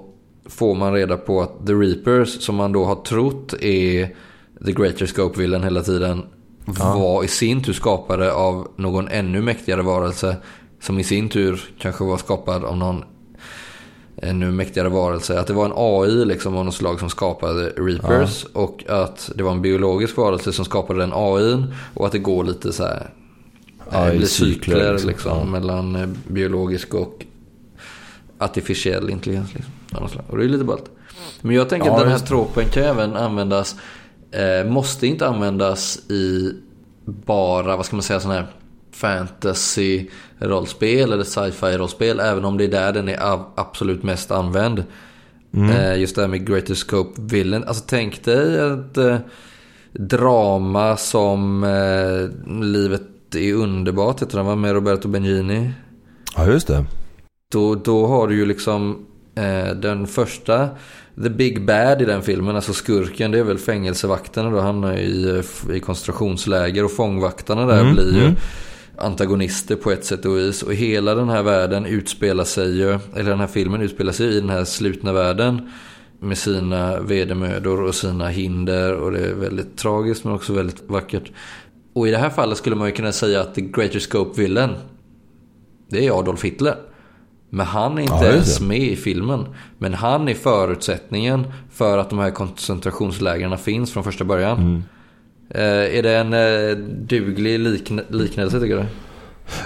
[0.48, 4.16] får man reda på att The Reapers, som man då har trott är
[4.64, 6.22] The Greater Scope-villen hela tiden,
[6.66, 10.36] var i sin tur skapade av någon ännu mäktigare varelse,
[10.80, 13.04] som i sin tur kanske var skapad av någon
[14.22, 15.40] ännu mäktigare varelse.
[15.40, 18.44] Att det var en AI liksom av något slag som skapade Reapers.
[18.44, 21.74] Och att det var en biologisk varelse som skapade den AIn.
[21.94, 23.10] Och att det går lite så här.
[23.90, 25.08] Ja, i blir cykler, cykler liksom.
[25.08, 25.44] liksom, Ja.
[25.44, 27.24] mellan eh, biologisk och
[28.38, 29.54] artificiell intelligens.
[29.54, 30.24] Liksom, av något slag.
[30.28, 30.84] och det är lite ballt.
[31.40, 33.76] Men jag tänker Ja, att den här just tropen kan även användas.
[34.30, 36.52] Eh, måste inte användas i
[37.04, 38.46] bara, vad ska man säga, sån här
[38.92, 42.20] fantasy-rollspel eller sci-fi-rollspel.
[42.20, 43.18] Även om det är där den är
[43.54, 44.84] absolut mest använd.
[45.56, 47.64] Eh, just det här med Greater Scope Villain.
[47.64, 49.16] Alltså tänk dig ett eh,
[49.92, 52.28] drama som eh,
[52.64, 53.02] Livet
[53.34, 54.22] är underbart.
[54.22, 54.56] Heter den va?
[54.56, 55.70] Med Roberto Benigni.
[56.36, 56.84] Ja just det.
[57.52, 59.06] då, då har du ju liksom
[59.74, 60.68] den första
[61.22, 64.60] The Big Bad i den filmen, alltså skurken, det är väl fängelsevakterna då.
[64.60, 65.42] Han är i,
[65.74, 68.36] i koncentrationsläger och fångvaktarna där Mm, blir ju mm.
[68.98, 70.62] antagonister på ett sätt och vis.
[70.62, 74.40] Och hela den här världen utspelar sig ju, eller den här filmen utspelar sig i
[74.40, 75.70] den här slutna världen.
[76.20, 81.32] Med sina vedermödor och sina hinder och det är väldigt tragiskt men också väldigt vackert.
[81.92, 84.70] Och i det här fallet skulle man ju kunna säga att the greater scope villain,
[85.88, 86.76] det är Adolf Hitler.
[87.50, 89.46] Men han är inte Ja, just ens med i filmen.
[89.78, 94.58] Men han är förutsättningen för att de här koncentrationslägren finns från första början.
[94.58, 94.82] Mm.
[95.50, 96.76] Eh, är det en eh,
[97.08, 98.84] duglig likn- liknelse tycker du?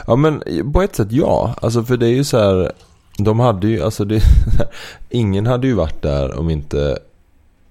[0.06, 1.54] Ja men på ett sätt ja.
[1.62, 2.72] Alltså för det är ju så här.
[3.18, 4.22] De hade ju, alltså det,
[5.10, 6.98] ingen hade ju varit där om inte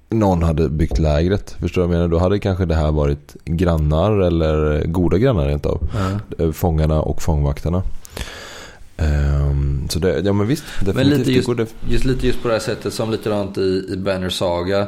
[0.09, 1.55] någon hade byggt lägret.
[1.59, 2.11] Förstår du vad jag menar?
[2.11, 5.87] Då hade kanske det här varit grannar eller goda grannar rent av.
[6.39, 7.83] Eh, Fångarna och fångvaktarna.
[8.99, 10.63] Ehm, så det, ja men visst.
[10.93, 13.97] Men lite just, det, just lite just på det här sättet som likadant i, i
[13.97, 14.87] Banner Saga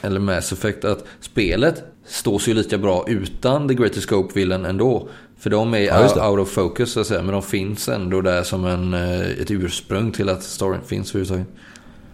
[0.00, 5.08] eller Mass Effect att spelet står sig lika bra utan The Greater Scope Villain ändå.
[5.38, 7.22] För de är Ja, out, of focus så att säga.
[7.22, 11.46] Men de finns ändå där som en, eh, ett ursprung till att storyn finns överhuvudtaget.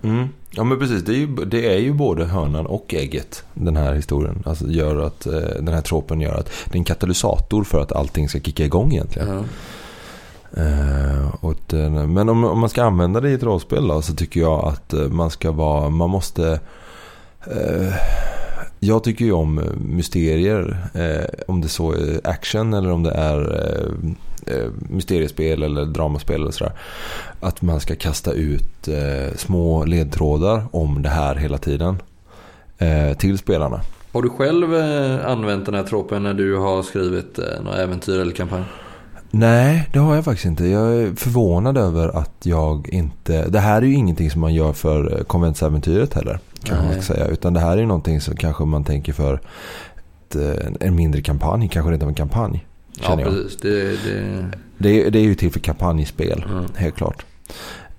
[0.02, 0.28] mm.
[0.50, 1.02] Ja men precis.
[1.02, 3.44] Det är, ju, det är ju både hönan och ägget.
[3.54, 4.42] Den här historien.
[4.46, 7.92] Alltså gör att, eh, den här tropen gör att det är en katalysator för att
[7.92, 9.28] allting ska kicka igång egentligen.
[9.28, 9.44] Ja.
[10.56, 14.14] Eh, och eh, men om, om man ska använda det i ett rollspel då, så
[14.14, 16.60] tycker jag att eh, man ska vara, man måste
[17.46, 17.94] eh,
[18.78, 20.76] jag tycker ju om mysterier.
[20.94, 26.40] Eh, om det så är action eller om det är eh, eh, mysteriespel eller dramaspel
[26.40, 26.72] eller sådär.
[27.40, 32.02] Att man ska kasta ut eh, små ledtrådar om det här hela tiden.
[32.78, 33.80] Eh, till spelarna.
[34.12, 38.20] Har du själv eh, använt den här tropen när du har skrivit eh, några äventyr
[38.20, 38.64] eller kampanj?
[39.38, 40.66] Nej, det har jag faktiskt inte.
[40.66, 43.48] Jag är förvånad över att jag inte...
[43.48, 46.38] Det här är ju ingenting som man gör för eh, konventsäventyret heller.
[46.62, 46.94] Kan man Nej.
[46.94, 47.26] inte säga.
[47.26, 49.34] Utan det här är ju någonting som kanske man tänker för
[50.28, 51.68] ett, eh, en mindre kampanj.
[51.68, 52.66] Kanske rent av en kampanj.
[53.02, 53.56] Ja, precis.
[53.56, 54.46] Det, det,
[54.78, 56.64] Det, är- det är ju till för kampanjspel, Mm.
[56.76, 57.24] helt klart.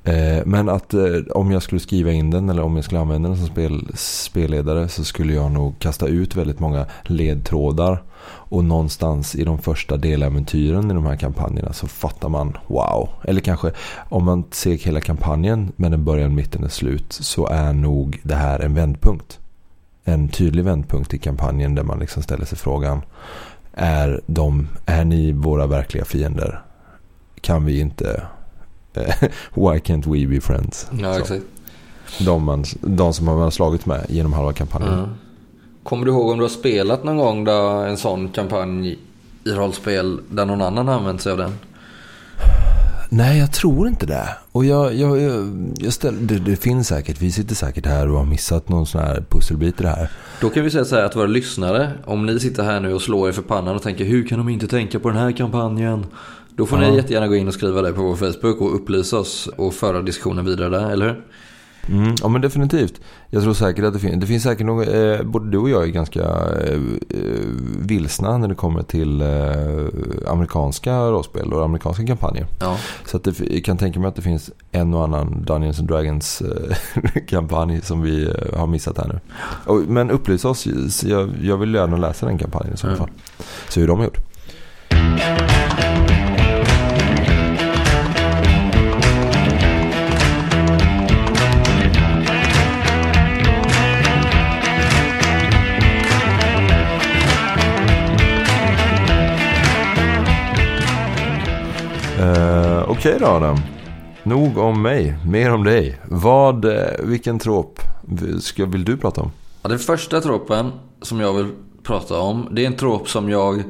[0.06, 3.30] Eh, Men att eh, om jag skulle skriva in den eller om jag skulle använda
[3.30, 8.04] den som spel, spelledare så skulle jag nog kasta ut väldigt många ledtrådar.
[8.28, 13.10] Och någonstans i de första deläventyren i de här kampanjerna så fattar man wow.
[13.24, 13.72] Eller kanske
[14.10, 18.36] om man ser hela kampanjen med den början, mitten och slut så är nog det
[18.36, 19.40] här en vändpunkt.
[20.04, 23.02] En tydlig vändpunkt i kampanjen där man liksom ställer sig frågan
[23.74, 26.62] är, de, är ni våra verkliga fiender?
[27.42, 28.22] Kan vi inte
[29.54, 30.88] Why can't we be friends?
[31.02, 31.20] ja, Så.
[31.20, 31.44] exakt.
[32.20, 35.00] De, man, de som man har slagit med genom halva kampanjen.
[35.00, 35.08] Ja.
[35.84, 39.00] Kommer du ihåg om du har spelat någon gång där en sån kampanj
[39.44, 41.52] i rollspel där någon annan har använt sig av den?
[43.10, 44.30] Nej, jag tror inte det.
[44.52, 47.22] Och jag, jag, jag, jag ställer, det, det finns säkert.
[47.22, 50.10] Vi sitter säkert här och har missat någon sån här pusselbit i det här.
[50.42, 53.02] Då kan vi säga så här att våra lyssnare, om ni sitter här nu och
[53.02, 56.06] slår er för pannan och tänker hur kan de inte tänka på den här kampanjen?
[56.58, 56.90] Då får Ja.
[56.90, 60.02] ni jättegärna gå in och skriva det på vår Facebook och upplysa oss och föra
[60.02, 61.26] diskussionen vidare där, eller hur?
[61.90, 63.02] Mm, ja men definitivt.
[63.30, 64.22] Jag tror säkert att det finns.
[64.22, 64.88] Det finns säkert något.
[64.88, 66.74] Eh, både du och jag är ganska eh,
[67.10, 67.20] eh,
[67.80, 72.48] vilsna när det kommer till eh, amerikanska rollspel och amerikanska kampanjer.
[72.60, 72.78] Ja.
[73.06, 75.88] Så att det, jag kan tänka mig att det finns en och annan Dungeons and
[75.88, 79.20] Dragons eh, kampanj som vi eh, har missat här nu.
[79.66, 80.68] Och, men upplysa oss.
[81.04, 82.98] Jag, jag vill gärna läsa den kampanjen i så Mm.
[83.00, 83.10] fall.
[83.70, 84.18] Se hur de har gjort.
[103.06, 103.58] Okej då Adam.
[104.24, 106.00] Nog om mig, mer om dig.
[106.10, 107.80] Vad, eh, vilken trop
[108.40, 109.32] ska, vill du prata om?
[109.62, 111.48] Ja, den första tropen som jag vill
[111.84, 113.64] prata om, det är en trop som jag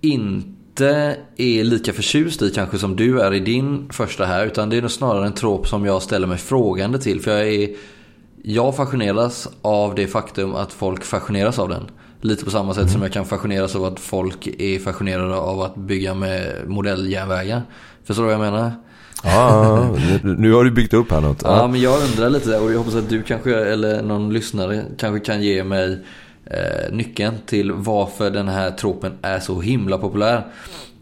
[0.00, 4.46] inte är lika förtjust i kanske som du är i din första här.
[4.46, 7.20] Utan det är nog snarare en trop som jag ställer mig frågande till.
[7.20, 7.70] För jag är...
[8.42, 11.90] Jag fascineras av det faktum att folk fascineras av den.
[12.20, 15.76] Lite på samma sätt som jag kan fascineras av att folk är fascinerade av att
[15.76, 17.62] bygga med modelljärnvägar.
[18.08, 18.72] Förstår du vad jag menar?
[19.24, 21.42] Ja, nu, nu har du byggt upp här något.
[21.44, 25.20] Ja, men jag undrar lite och jag hoppas att du kanske, eller någon lyssnare, kanske
[25.32, 25.98] kan ge mig
[26.46, 30.46] eh, nyckeln till varför den här tropen är så himla populär.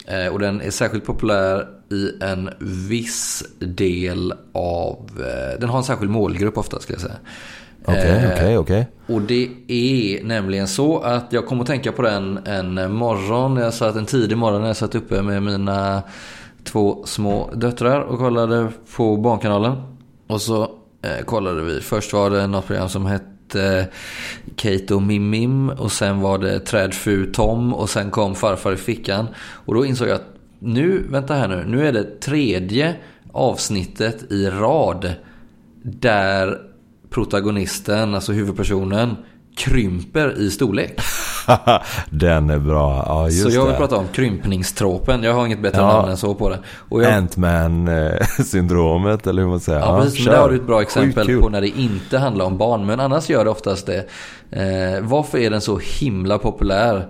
[0.07, 2.51] Eh, och den är särskilt populär i en
[2.89, 7.17] viss del av, eh, den har en särskild målgrupp ofta ska jag säga.
[7.85, 8.87] Okej, Eh, okej, okej.
[9.07, 13.57] och det är nämligen så att jag kom att tänka på den en morgon.
[13.57, 16.03] Jag satt en tidig morgon när jag satt uppe med mina
[16.67, 19.77] två små döttrar och kollade på Barnkanalen.
[20.27, 20.63] Och så
[21.03, 21.81] eh, kollade vi.
[21.81, 23.85] Först var det något program som hette eh,
[24.57, 27.75] Kate och Mimim Och sen var det Trädfru Tom.
[27.75, 29.27] Och sen kom Farfar i fickan.
[29.39, 31.65] Och då insåg jag att nu, vänta här nu.
[31.67, 32.97] Nu är det tredje
[33.33, 35.13] avsnittet i rad.
[35.83, 36.59] Där
[37.11, 39.17] protagonisten, alltså huvudpersonen,
[39.57, 41.01] krymper i storlek.
[42.11, 43.05] Den är bra.
[43.07, 43.77] Ja, så jag vill det.
[43.79, 45.23] prata om krympningstropen.
[45.23, 45.87] Jag har inget bättre Ja.
[45.93, 46.59] namn än så på det.
[46.91, 49.81] Jag, Ant-Man-syndromet eller hur man säger.
[49.81, 50.25] Ja, precis.
[50.27, 52.87] Men där har du ett bra exempel på när det inte handlar om barn.
[52.87, 53.99] Men annars gör det oftast det.
[54.51, 57.07] Eh, varför är den så himla populär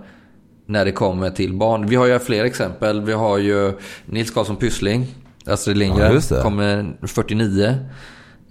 [0.65, 1.87] när det kommer till barn?
[1.87, 3.01] Vi har ju fler exempel.
[3.01, 3.73] Vi har ju
[4.05, 5.07] Nils Karlsson Pyssling.
[5.45, 6.21] Astrid Ja, Lindgren.
[6.29, 6.41] det.
[6.41, 7.75] kommer 49.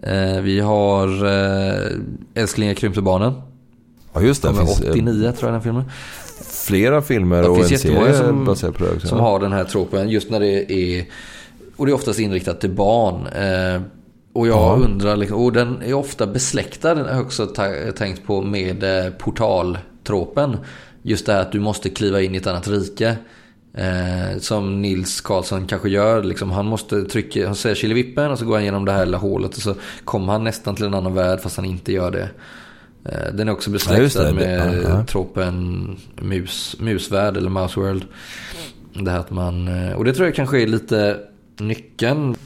[0.02, 1.90] Eh, vi har eh,
[2.34, 3.32] Älsklingar krympte barnen.
[4.16, 4.54] Ja, just det.
[4.54, 5.84] Finns eh, 89 tror jag den filmen.
[6.50, 9.06] flera filmer Det och finns en serie som- baserad på det.
[9.08, 11.04] Som har den här tropen just när det är...
[11.76, 13.26] Och det är oftast inriktat till barn.
[13.26, 13.82] Eh,
[14.32, 14.78] och jag Ja.
[14.84, 17.46] undrar, liksom, och den är ofta besläktad, den har också
[17.96, 20.56] tänkt på, med eh, portaltropen.
[21.02, 23.16] Just det här att du måste kliva in i ett annat rike.
[23.74, 26.22] Eh, som Nils Karlsson kanske gör.
[26.22, 29.18] Liksom, han måste trycka, han säger killevippen och så går han igenom det här lilla
[29.18, 29.74] hålet och så
[30.04, 32.28] kommer han nästan till en annan värld fast han inte gör det.
[33.12, 34.32] Eh, den är också Ja, besläktad det.
[34.32, 35.04] med ja.
[35.04, 38.04] tropen mus, musvärld eller mouse world.
[38.92, 41.16] Det här att man, eh, och det tror jag kanske är lite
[41.60, 42.36] nyckeln.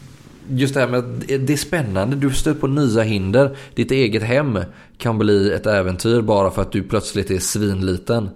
[0.48, 3.56] Just det här med att det är spännande, du stöter på nya hinder.
[3.74, 4.58] Ditt eget hem
[4.98, 8.28] kan bli ett äventyr bara för att du plötsligt är svinliten.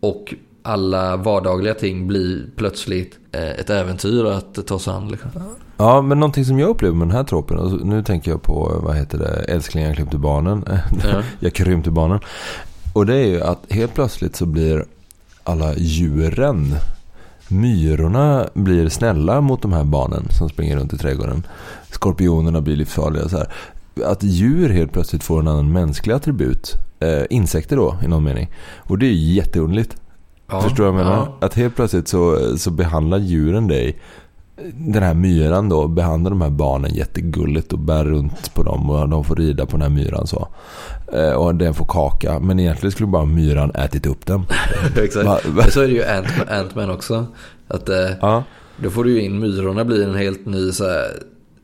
[0.00, 5.08] Och alla vardagliga ting blir plötsligt ett äventyr att ta sig an.
[5.08, 5.30] Liksom.
[5.76, 8.80] Ja, men någonting som jag upplever med den här tropen, och nu tänker jag på,
[8.82, 10.64] vad heter det, älsklingar jag krympte barnen.
[11.04, 11.22] Ja.
[11.40, 12.20] jag krympte barnen.
[12.92, 14.84] Och det är ju att helt plötsligt så blir
[15.44, 16.74] alla djuren,
[17.48, 21.46] myrorna blir snälla mot de här barnen som springer runt i trädgården.
[21.90, 23.48] Skorpionerna blir livsfarliga så här.
[24.04, 26.74] Att djur helt plötsligt får en annan mänsklig attribut.
[27.00, 28.50] Eh, insekter då, i någon mening.
[28.78, 29.96] Och det är ju jätteunderligt.
[30.50, 31.16] Ja, Förstår du vad jag menar?
[31.40, 31.46] ja.
[31.46, 33.98] Att helt plötsligt så, så behandlar djuren dig
[34.74, 39.08] den här myran då behandlar de här barnen jättegulligt och bär runt på dem och
[39.08, 40.48] de får rida på den här myran så.
[41.12, 42.38] Eh, och den får kaka.
[42.40, 44.42] Men egentligen skulle bara myran ätit upp den.
[45.04, 45.46] Exakt.
[45.46, 47.26] Va- så är det ju Ant- Ant-Man också.
[47.68, 48.42] Att eh, Ja.
[48.76, 51.06] Då får du ju in myrorna blir en helt ny så här,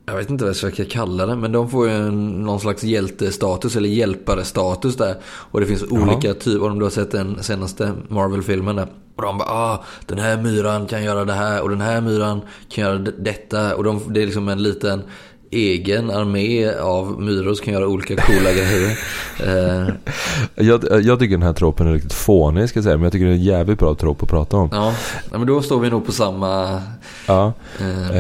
[0.07, 1.37] Jag vet inte vad jag ska kalla det.
[1.37, 5.17] Men de får ju en, någon slags hjältestatus eller hjälpare-status där.
[5.25, 6.67] Och det finns olika typer.
[6.67, 8.89] Om du har sett den senaste Marvel-filmen där.
[9.17, 12.41] Och de bara ah, den här myran kan göra det här och den här myran
[12.69, 13.77] kan göra detta.
[13.77, 15.03] Och de, det är liksom en liten
[15.51, 18.99] egen armé av myror som kan göra olika coola grejer.
[19.47, 19.89] Eh,
[20.55, 22.97] Jag, jag tycker den här tropen är riktigt fånig ska jag säga.
[22.97, 24.69] Men jag tycker det är en jävligt bra trop att prata om.
[24.73, 24.95] ja.
[25.31, 26.83] men då står vi nog på samma...
[27.27, 27.53] Ja.
[27.81, 28.11] Eh,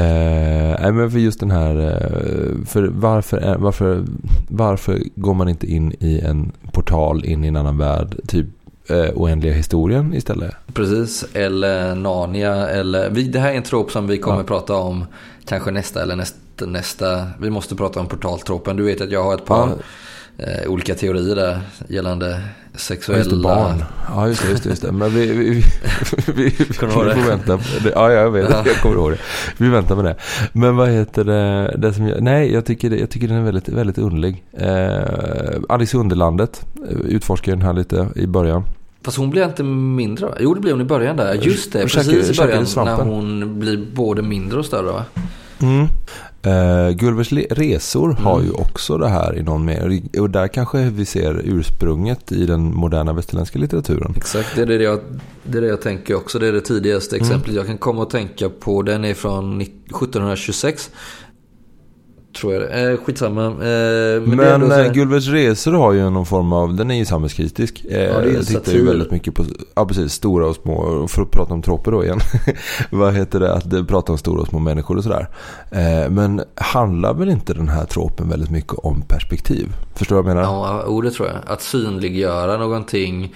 [0.86, 4.04] Eh, men för just den här, eh, för varför, varför,
[4.48, 8.46] varför går man inte in i en portal in i en annan värld, typ
[8.88, 10.54] eh, oändliga historien istället?
[10.74, 12.68] Precis, eller Narnia.
[12.68, 14.44] Eller, vi, det här är en trop som vi kommer Ja.
[14.44, 15.04] prata om
[15.44, 17.26] kanske nästa eller nästa, nästa.
[17.40, 18.76] Vi måste prata om portaltropen.
[18.76, 19.68] Du vet att jag har ett par
[20.38, 22.42] eh, olika teorier där gällande
[22.72, 23.18] Ja, sexuella...
[23.18, 23.84] just det, barn.
[24.08, 24.50] Ja, just det.
[24.50, 24.92] Just det, just det.
[24.92, 25.62] Men vi, vi, vi,
[26.34, 27.56] vi, vi, får vänta.
[27.56, 27.92] det.
[27.94, 28.50] Ja, jag vet.
[28.50, 28.62] Ja.
[28.66, 29.18] Jag kommer ihåg det.
[29.56, 30.16] Vi väntar med det.
[30.52, 31.74] Men vad heter det?
[31.78, 34.44] det som jag, nej, jag tycker, jag tycker den är väldigt, väldigt underlig.
[34.52, 38.64] Eh, Alice i Underlandet eh, utforskar den här lite i början.
[39.02, 40.34] Fast hon blir inte mindre?
[40.40, 41.34] Jo det blir hon i början där.
[41.34, 45.04] Just det, precis i början när hon blir både mindre och större va?
[45.62, 45.86] Mm.
[46.46, 48.46] Uh, Gulvers le- resor har Mm.
[48.46, 50.08] ju också det här i någon mening.
[50.18, 54.14] Och där kanske vi ser ursprunget i den moderna västerländska litteraturen.
[54.16, 55.00] Exakt, det är det jag,
[55.44, 56.38] det är det jag tänker också.
[56.38, 57.26] Det är det tidigaste Mm.
[57.28, 58.82] exemplet jag kan komma att tänka på.
[58.82, 60.90] Den är från 19- 1726.
[62.32, 62.90] Tror jag det.
[62.92, 63.44] Eh, skitsamma.
[63.46, 63.52] Eh,
[64.22, 67.84] men Men, här- eh, Gulvers resor har ju någon form av, den är ju samhällskritisk.
[67.84, 71.30] Eh, det är tittar ju väldigt mycket på, ja precis, stora och små, för att
[71.30, 72.20] prata om troper då igen.
[72.90, 75.28] Vad heter det, att prata om stora och små människor och sådär.
[75.70, 79.68] Eh, men handlar väl inte den här tropen väldigt mycket om perspektiv?
[79.94, 80.48] Förstår du vad jag menar?
[80.52, 81.36] Ja, jo, det tror jag.
[81.46, 83.34] Att synliggöra någonting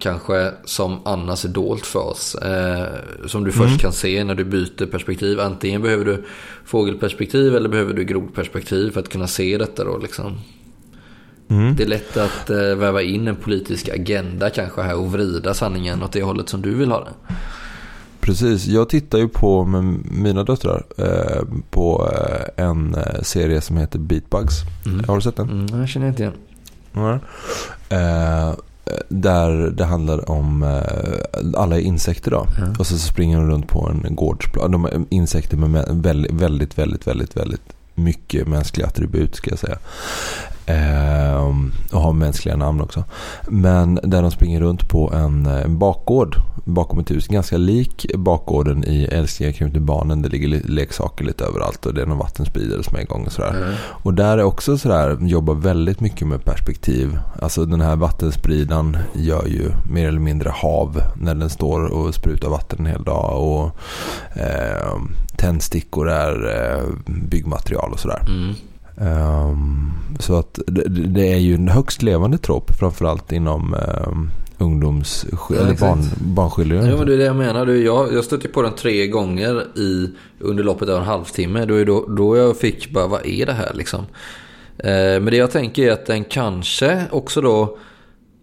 [0.00, 2.34] kanske som annars är dolt för oss.
[2.34, 2.86] Eh,
[3.26, 3.78] som du först Mm.
[3.78, 5.40] kan se när du byter perspektiv.
[5.40, 6.24] Antingen behöver du
[6.64, 10.38] fågelperspektiv eller behöver du grodperspektiv för att kunna se detta då liksom.
[11.48, 11.74] Mm.
[11.76, 16.02] Det är lätt att eh, väva in en politisk agenda kanske här och vrida sanningen
[16.02, 17.14] åt det hållet som du vill ha den.
[18.20, 23.76] Precis, jag tittar ju på med mina döttrar eh, på eh, en eh, serie som
[23.76, 24.54] heter Beatbugs.
[24.86, 25.04] Mm.
[25.08, 25.50] Har du sett den?
[25.50, 26.34] Mm, jag känner inte igen.
[26.92, 27.18] Ja.
[27.88, 28.54] Eh,
[29.08, 32.46] där det handlar om eh, alla är insekter då.
[32.58, 32.66] Ja.
[32.78, 34.70] Och så springer de runt på en gårdsplan.
[34.70, 37.62] De är insekter med väldigt, väldigt, väldigt, väldigt, väldigt
[37.94, 39.78] mycket mänskliga attribut ska jag säga.
[41.92, 43.04] Och har mänskliga namn också.
[43.48, 47.26] Men där de springer runt på en, eh, en bakgård bakom ett hus.
[47.28, 50.22] Ganska lik bakgården i Älsklingar krympte barnen.
[50.22, 53.32] Det ligger li- leksaker lite överallt och det är någon vattenspridare som är igång och
[53.32, 53.54] sådär.
[53.62, 53.74] Mm.
[53.82, 57.18] Och där är också sådär, jobbar väldigt mycket med perspektiv.
[57.42, 62.48] Alltså den här vattenspridaren gör ju mer eller mindre hav när den står och sprutar
[62.48, 63.42] vatten en hel dag.
[63.42, 63.70] Och
[64.40, 64.98] eh,
[65.36, 66.34] tändstickor är
[66.76, 66.84] eh,
[67.30, 68.22] byggmaterial och sådär.
[68.28, 68.54] Mm.
[69.00, 73.74] Ehm, så att det, det är ju en högst levande trop framförallt inom
[74.06, 76.88] um, ungdoms Ja, eller barn, barnskildringar.
[76.88, 77.66] Ja men det är det jag menar.
[77.66, 81.64] Du, Jag, jag stötte på den tre gånger i, under loppet av en halvtimme.
[81.64, 84.00] Då, då, då jag fick bara, vad är det här liksom?
[84.78, 87.78] Eh, men det jag tänker är att den kanske också då,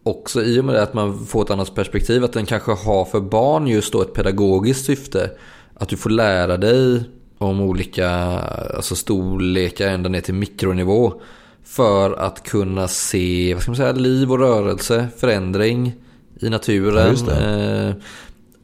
[0.04, 3.20] också i och med att man får ett annat perspektiv, att den kanske har för
[3.20, 5.30] barn just då ett pedagogiskt syfte.
[5.74, 7.04] Att du får lära dig
[7.38, 11.21] om olika alltså storlekar ända ner till mikronivå.
[11.63, 15.93] För att kunna se, vad ska man säga, liv och rörelse, förändring
[16.39, 17.15] i naturen.
[17.28, 17.93] Ja, Eh,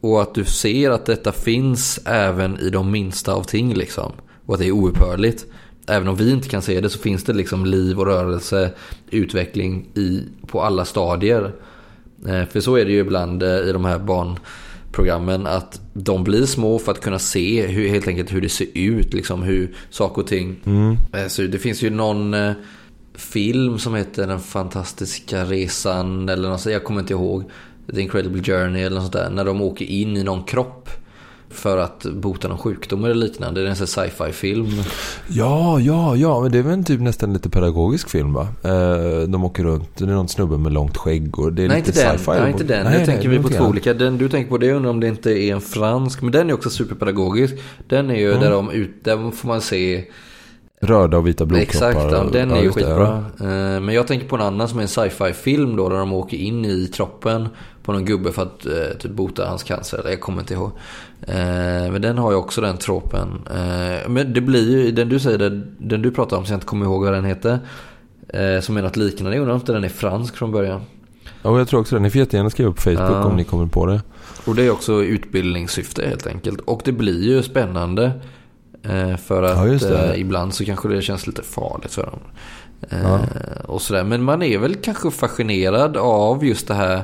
[0.00, 4.12] och att du ser att detta finns även i de minsta av ting liksom.
[4.46, 5.46] Och att det är oupphörligt.
[5.86, 8.70] Även om vi inte kan se det så finns det liksom liv och rörelse,
[9.10, 11.52] utveckling i, på alla stadier.
[12.28, 13.98] Eh, för så är det ju ibland eh, i de här
[14.94, 18.66] barnprogrammen att de blir små för att kunna se hur, helt enkelt hur det ser
[18.74, 20.56] ut, liksom hur saker och ting.
[21.12, 22.52] Eh, så det finns ju någon eh,
[23.14, 27.44] film som heter Den fantastiska resan eller något jag kommer inte ihåg.
[27.94, 29.30] The Incredible Journey eller något sånt där.
[29.30, 30.88] När de åker in i någon kropp
[31.54, 33.60] för att bota någon sjukdom eller liknande.
[33.60, 34.68] Det är en sån sci-fi film.
[35.28, 36.40] Ja, ja, ja.
[36.40, 38.48] Men det är väl typ nästan lite pedagogisk film va?
[38.62, 39.88] Eh, de åker runt.
[39.96, 42.30] Det är någon snubbe med långt skägg och det är Nej lite sci-fi.
[42.30, 42.82] nej, inte den.
[42.84, 43.94] Nej, nu nej, tänker vi på två olika.
[43.94, 46.22] Den du tänker på det undrar om det inte är en fransk.
[46.22, 47.54] Men den är också superpedagogisk.
[47.88, 48.40] Den är ju Mm.
[48.42, 50.04] där de ut, där får man se
[50.80, 51.88] Röda och vita blodkroppar.
[51.90, 53.24] Exakt, den är ju skitbra.
[53.40, 55.88] Eh, Men jag tänker på en annan som är en sci-fi film då.
[55.88, 57.48] Där de åker in i kroppen
[57.82, 60.04] på någon gubbe för att eh, typ bota hans cancer.
[60.08, 60.70] Jag kommer inte ihåg.
[61.28, 63.28] Eh, Men den har ju också den tropen.
[63.50, 66.66] Eh, Men det blir ju, den du säger, den, du pratar om, så jag inte
[66.66, 67.58] kommer ihåg vad den heter.
[68.28, 69.36] eh, Som är något liknande.
[69.36, 70.80] Jag undrar om inte den är fransk från början.
[71.42, 72.02] Ja, jag tror också det.
[72.02, 73.24] Ni får jättegärna skriva upp på Facebook Ja.
[73.24, 74.02] om ni kommer på det.
[74.46, 76.60] Och det är också utbildningssyfte helt enkelt.
[76.60, 78.10] Och det blir ju spännande.
[78.82, 82.18] eh, För att Ja, eh, ibland så kanske det känns lite farligt för dem.
[82.90, 83.20] Eh, Ja.
[83.64, 84.04] Och sådär.
[84.04, 86.96] Men man är väl kanske fascinerad av just det här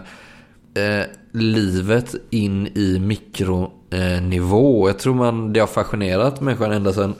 [0.74, 2.98] eh, livet in i
[3.90, 4.88] mikronivå.
[4.88, 7.14] Jag tror man, det har fascinerat människan ända sedan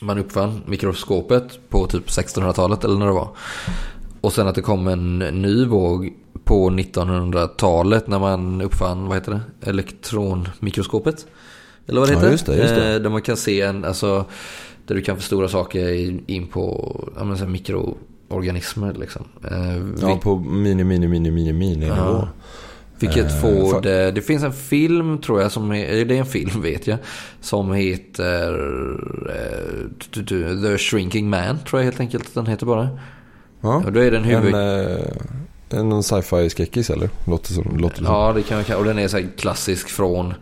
[0.00, 3.28] man uppfann mikroskopet på typ 1600-talet eller när det var.
[4.20, 6.12] Och sen att det kom en ny våg
[6.44, 11.26] på 1900-talet när man uppfann, vad heter det, elektronmikroskopet.
[11.86, 12.30] Eller vad det Ja, heter.
[12.32, 12.94] just det, just det.
[12.94, 14.24] Eh, där man kan se en, alltså,
[14.86, 15.92] där du kan förstora saker
[16.30, 19.24] in- på ja, men, så mikroorganismer liksom.
[19.50, 21.94] Eh, Ja, på mini, mini, mini, mini, mini nivå.
[21.96, 22.28] Ja.
[23.00, 26.18] Vilket Eh, får fa- det, det finns en film tror jag som är, det är
[26.20, 26.98] en film vet jag.
[27.40, 28.52] Som heter
[29.28, 32.88] eh, The Shrinking Man tror jag helt enkelt att den heter bara.
[33.60, 33.76] Ja.
[33.86, 34.54] Och då är den huvud...
[34.54, 34.88] En,
[35.70, 37.10] eh, en sci-fi skräckis eller?
[37.26, 37.76] Låter som.
[37.78, 38.04] Låter som.
[38.06, 40.34] Ja, det kan man Och den är så här klassisk från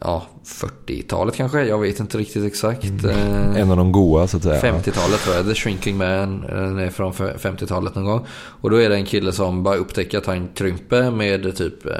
[0.00, 1.64] ja, 40-talet kanske.
[1.64, 3.04] Jag vet inte riktigt exakt.
[3.04, 4.60] Eh, En av de goa så att säga.
[4.60, 5.46] 50-talet tror jag.
[5.46, 6.40] The Shrinking Man.
[6.40, 8.26] Den är från 50-talet någon gång.
[8.32, 11.92] Och då är det en kille som bara upptäcker att han krymper med typ, eh,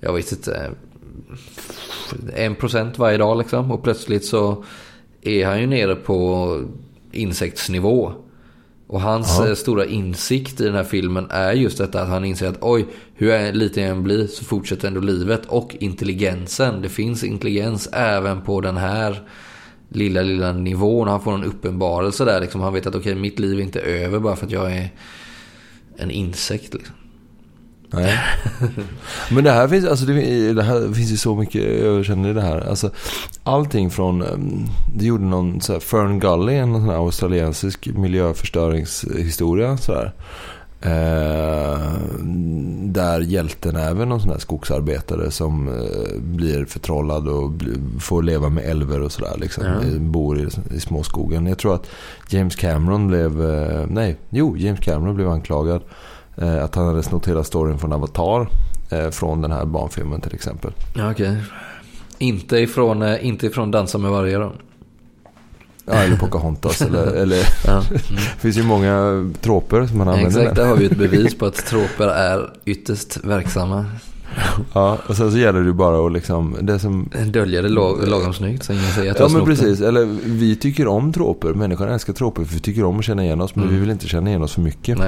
[0.00, 0.70] jag vet inte,
[2.34, 3.70] en procent varje dag liksom.
[3.70, 4.64] Och plötsligt så
[5.22, 6.60] är han ju nere på
[7.12, 8.12] insektsnivå.
[8.86, 12.48] Och hans eh, stora insikt i den här filmen är just detta att han inser
[12.48, 16.82] att oj, hur liten jag än blir så fortsätter ändå livet och intelligensen.
[16.82, 19.28] Det finns intelligens även på den här
[19.88, 21.08] lilla, lilla nivån.
[21.08, 22.40] Han får en uppenbarelse där.
[22.40, 22.60] Liksom.
[22.60, 24.90] Han vet att okej, mitt liv är inte över bara för att jag är
[25.96, 26.74] en insekt.
[26.74, 26.94] Liksom.
[27.90, 28.18] Nej.
[29.30, 32.40] Men det här finns, alltså det, det här finns ju så mycket, jag känner det
[32.40, 32.60] här.
[32.60, 32.90] Alltså,
[33.42, 39.76] allting från, um, det gjorde någon så här Fern Gully, en sån här australiensisk miljöförstöringshistoria.
[39.76, 40.12] Så här.
[40.84, 41.92] Eh,
[42.84, 48.22] där hjälten är även någon sån här skogsarbetare som eh, blir förtrollad och bli, får
[48.22, 49.34] leva med älver och sådär.
[49.36, 49.64] Liksom.
[49.64, 51.46] Eh, Bor i, i småskogen.
[51.46, 51.86] Jag tror att
[52.28, 55.82] James Cameron blev, eh, nej, jo, James Cameron blev anklagad
[56.36, 58.48] Eh, att han hade snott hela storyn från Avatar.
[58.90, 60.72] Eh, från den här barnfilmen till exempel.
[60.96, 61.36] Ja, okej.
[62.18, 64.52] Inte ifrån, eh, inte ifrån Dansa med vargar då?
[65.86, 66.82] Ja, eller Pocahontas.
[66.82, 67.82] eller, eller, Ja.
[67.90, 67.98] det
[68.38, 70.28] finns ju många troper som man använder.
[70.40, 70.62] Exakt, där.
[70.62, 73.84] där har vi ett bevis på att troper är ytterst verksamma.
[74.72, 77.08] Ja, och sen så gäller det ju bara att liksom, det som...
[77.26, 79.50] Dölja det lag- lagom snyggt så ingen säger att Ja men snott det.
[79.50, 81.48] precis, eller vi tycker om troper.
[81.54, 83.54] Människan älskar troper för vi tycker om att känna igen oss.
[83.56, 83.74] Men Mm.
[83.74, 84.98] vi vill inte känna igen oss för mycket.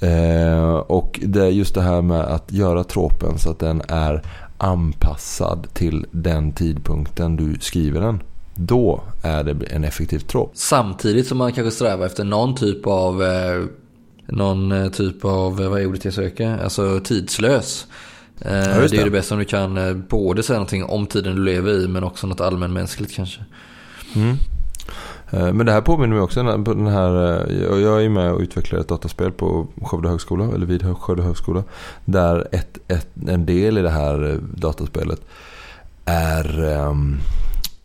[0.00, 4.22] Eh, och det är just det här med att göra tropen så att den är
[4.58, 8.20] anpassad till den tidpunkten du skriver den.
[8.60, 10.50] Då är det en effektiv trop.
[10.54, 13.64] Samtidigt som man kanske strävar efter någon typ av eh,
[14.26, 16.58] någon eh, typ av, eh, vad är ordet jag söker?
[16.64, 17.86] Alltså tidslös.
[18.40, 18.96] Eh, just det är det.
[18.96, 21.88] ju det bästa om du kan eh, både säga någonting om tiden du lever i
[21.88, 23.40] men också något allmänmänskligt kanske.
[24.16, 24.36] Mm.
[25.30, 27.12] Eh, Men det här påminner mig också på den här,
[27.80, 31.62] jag- är med och utvecklar ett dataspel på Skövde högskola, eller vid Skövde högskola.
[32.04, 35.20] Där ett, ett, en del i det här dataspelet
[36.04, 37.16] är ehm,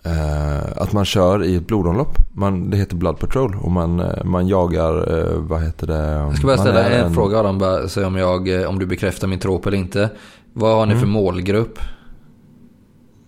[0.03, 2.17] eh, att man kör i ett blodomlopp.
[2.33, 6.07] Man, det heter Blood Patrol och man, eh, man jagar, eh, vad heter det?
[6.11, 9.27] Jag ska bara ställa är en, fråga Adam, bara om, jag, eh, om du bekräftar
[9.27, 10.09] min trop eller inte.
[10.53, 10.99] Vad har ni Mm.
[11.01, 11.79] för målgrupp?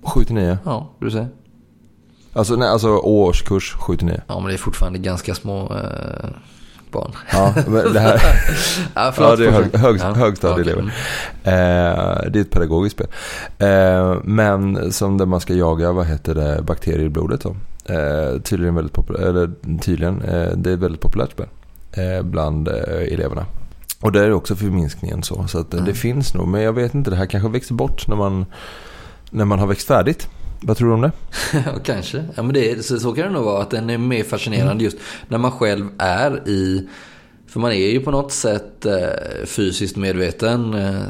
[0.04, 0.58] 7-9.
[0.64, 1.28] Ja, du ser.
[2.34, 4.22] Alltså, nej, alltså årskurs 7-9.
[4.28, 6.30] Ja, men det är fortfarande ganska små eh,
[6.96, 7.12] barn.
[7.34, 8.22] Ja, men det här...
[8.96, 10.82] Ja, Ja, det är hög, hög, Ja, högstadieelever.
[10.82, 11.54] okej.
[11.54, 13.08] Eh, det är ett pedagogiskt spel.
[13.58, 17.56] Eh, men som där man ska jaga, vad heter det, bakterier i blodet då.
[17.94, 21.48] Eh, tydligen väldigt populärt, eller tydligen, eh, det är ett väldigt populärt spel.
[21.92, 23.46] Eh, bland eh, eleverna.
[24.02, 25.48] Och där är också förminskningen så.
[25.48, 25.96] Så att eh, det Mm.
[25.96, 26.48] finns nog.
[26.48, 28.46] Men jag vet inte, det här kanske växer bort när man,
[29.30, 30.28] när man har växt färdigt.
[30.68, 31.12] Vad tror du om det?
[31.54, 32.26] Ja, kanske.
[32.36, 33.62] Ja, men det, så, så kan det nog vara.
[33.62, 34.84] Att den är mer fascinerande Mm.
[34.84, 34.98] just
[35.28, 36.88] när man själv är i...
[37.48, 41.02] För man är ju på något sätt eh, fysiskt medveten eh,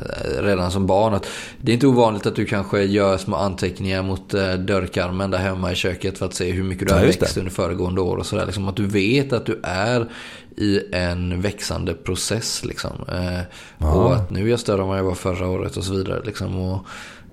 [0.44, 1.14] redan som barn.
[1.14, 1.28] Att
[1.62, 5.72] det är inte ovanligt att du kanske gör små anteckningar mot eh, dörrkarmen där hemma
[5.72, 7.26] i köket för att se hur mycket du Ja, har just det.
[7.26, 8.18] växt under föregående år.
[8.18, 8.46] och sådär.
[8.46, 10.10] Liksom att du vet att du är
[10.58, 12.66] i en växande process.
[12.66, 12.92] Liksom.
[13.08, 15.94] Eh, och att nu är jag större än vad jag var förra året och så
[15.94, 16.22] vidare.
[16.26, 16.56] Liksom.
[16.60, 16.86] Och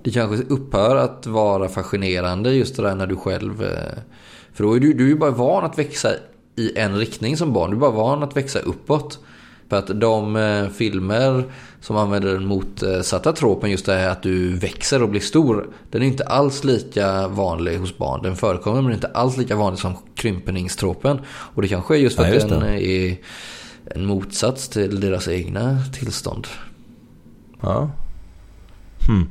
[0.03, 3.63] det kanske upphör att vara fascinerande just det där när du själv...
[3.63, 3.99] eh,
[4.53, 6.09] För då är du, du är ju bara van att växa
[6.57, 7.71] i en riktning som barn.
[7.71, 9.19] Du är bara van att växa uppåt.
[9.69, 11.45] För att de eh, filmer
[11.81, 15.69] som använder den motsatta tropen, just det här att du växer och blir stor.
[15.91, 18.23] Den är inte alls lika vanlig hos barn.
[18.23, 21.21] Den förekommer men inte alls lika vanlig som krympningstropen.
[21.27, 22.83] Och det kanske är just för Ja, att just den det.
[22.87, 23.17] är
[23.85, 26.47] en motsats till deras egna tillstånd.
[27.61, 27.91] Ja.
[29.07, 29.29] Hmm.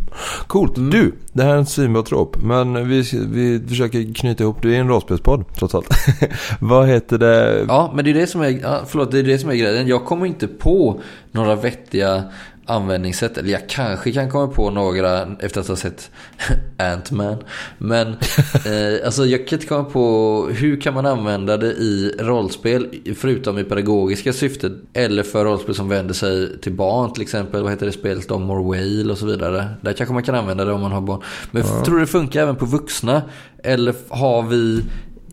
[0.48, 0.78] Coolt.
[0.78, 0.90] Mm.
[0.90, 2.42] Du, det här är en svinbra trop.
[2.42, 3.02] Men vi,
[3.32, 4.58] vi försöker knyta ihop.
[4.62, 5.88] Det är en rollspelspodd trots allt.
[6.60, 7.66] Vad heter det?
[7.68, 9.88] Ja, men det är det som är, förlåt, det är det som är grejen.
[9.88, 11.02] Jag kommer inte på
[11.32, 12.24] några vettiga
[12.72, 13.38] användningssätt.
[13.38, 16.12] Eller jag kanske kan komma på några efter att ha sett
[16.78, 17.38] Ant-Man.
[17.78, 22.88] Men eh, alltså jag kan inte komma på hur kan man använda det i rollspel
[23.18, 24.72] förutom i pedagogiska syftet.
[24.94, 27.64] Eller för rollspel som vänder sig till barn till exempel.
[27.64, 28.28] Vad heter det spelet?
[28.28, 29.70] Dom or Whale och så vidare.
[29.82, 31.22] Där kanske man kan använda det om man har barn.
[31.52, 33.22] Men tror du det funkar även på vuxna?
[33.64, 34.84] Eller har vi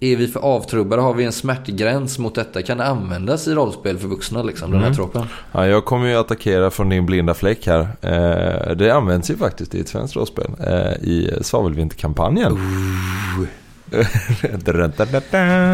[0.01, 1.03] är vi för avtrubbade?
[1.03, 2.63] Har vi en smärtgräns mot detta?
[2.63, 5.27] Kan det användas i rollspel för vuxna, liksom, den här tropen?
[5.53, 7.81] Ja, jag kommer ju attackera från din blinda fläck här.
[8.01, 10.51] Eh, det används ju faktiskt i ett svenskt rollspel.
[10.61, 12.59] Eh, I Svavelvinterkampanjen.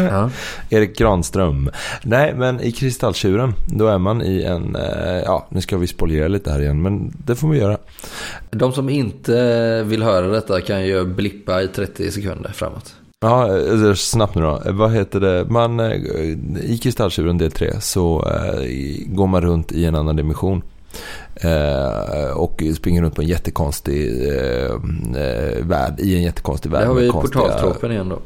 [0.09, 0.29] Ja.
[0.69, 1.71] Erik Granström.
[2.03, 3.53] Nej, men i Kristalltjuren.
[3.67, 4.75] Då är man i en...
[4.75, 6.81] Eh, ja, nu ska vi spoliera lite här igen.
[6.81, 7.77] Men det får vi göra.
[8.51, 12.95] De som inte vill höra detta kan ju blippa i 30 sekunder framåt.
[13.25, 14.61] Ja, eh, snabbt nu då.
[14.65, 15.45] Eh, Vad heter det?
[15.49, 15.91] Man, eh,
[16.61, 18.27] I Kristalltjuren del 3 så
[19.07, 20.61] går man runt i en annan dimension.
[21.35, 24.75] Eh, och springer runt på en jättekonstig eh,
[25.61, 25.99] värld.
[25.99, 26.81] I en jättekonstig värld.
[26.81, 28.19] Där har vi konstiga- portaltropen igen då.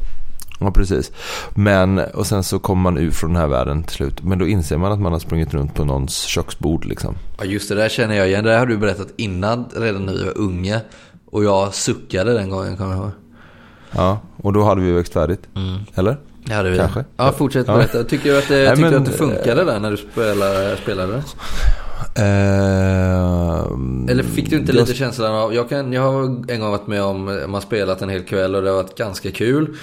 [0.60, 1.12] Ja, precis.
[1.56, 4.24] Men, och sen så kommer man ut från den här världen till slut.
[4.24, 7.16] Men då inser man att man har sprungit runt på någons köksbord liksom.
[7.38, 8.44] Ja, just det där känner jag igen.
[8.44, 10.80] Det där har du berättat innan, redan när vi var unga.
[11.26, 13.12] Och jag suckade den gången, kommer jag ihåg.
[13.92, 15.42] Ja, och då hade vi växt färdigt.
[15.96, 16.18] Eller?
[16.46, 16.78] Det hade vi.
[16.78, 17.06] Kanske.
[17.18, 17.74] Ja, fortsätt Ja.
[17.76, 18.04] berätta.
[18.04, 20.78] Tycker du att det, Nej, tyckte du men, att det funkade där när du spelade,
[20.78, 21.24] spelade det?
[22.16, 26.72] Eh, Eller fick du inte jag- lite känslan av, jag, kan, jag har en gång
[26.72, 29.78] varit med om, man spelat en hel kväll och det har varit ganska kul.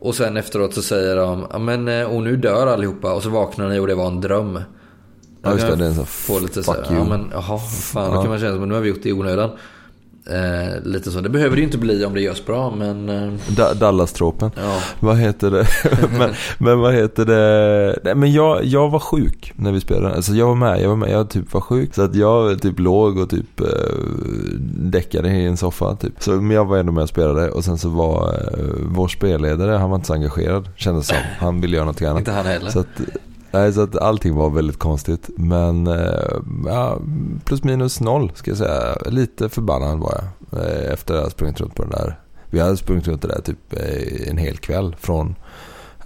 [0.00, 3.68] Och sen efteråt så säger de, men eh, och nu dör allihopa och så vaknar
[3.68, 4.60] ni och det var en dröm.
[5.42, 7.04] Ja, just det, det är en sån få lite så fuck här, you.
[7.04, 8.20] ja men jaha, fan då Ja.
[8.22, 9.50] kan man känna som nu har vi gjort det i onödan.
[10.30, 11.20] Eh, lite så.
[11.20, 13.08] Det behöver det ju inte bli om det görs bra, men...
[13.08, 14.50] Eh, Da- Dallas-tropen.
[14.56, 14.78] ja.
[15.00, 15.66] Vad heter det?
[16.18, 17.98] men, men vad heter det?
[18.04, 20.14] Nej, men jag, jag var sjuk när vi spelade.
[20.14, 21.94] Alltså jag var med, jag var med, jag typ var sjuk.
[21.94, 23.66] Så att jag typ låg och typ eh,
[24.76, 26.12] däckade i en soffa typ.
[26.22, 27.50] Så, men jag var ändå med och spelade.
[27.50, 30.68] Och sen så var eh, vår spelledare, han var inte så engagerad.
[30.76, 31.16] Kändes som.
[31.38, 32.18] Han ville göra något annat.
[32.18, 32.70] Inte han heller.
[32.70, 32.86] Så att,
[33.50, 35.30] nej, så att allting var väldigt konstigt.
[35.36, 36.98] Men eh, ja,
[37.44, 38.96] plus minus noll ska jag säga.
[39.06, 40.60] Lite förbannad var jag.
[40.60, 42.20] Eh, efter att ha sprungit runt på den där.
[42.50, 44.96] Vi hade sprungit runt det där typ eh, en hel kväll.
[45.00, 45.34] Från,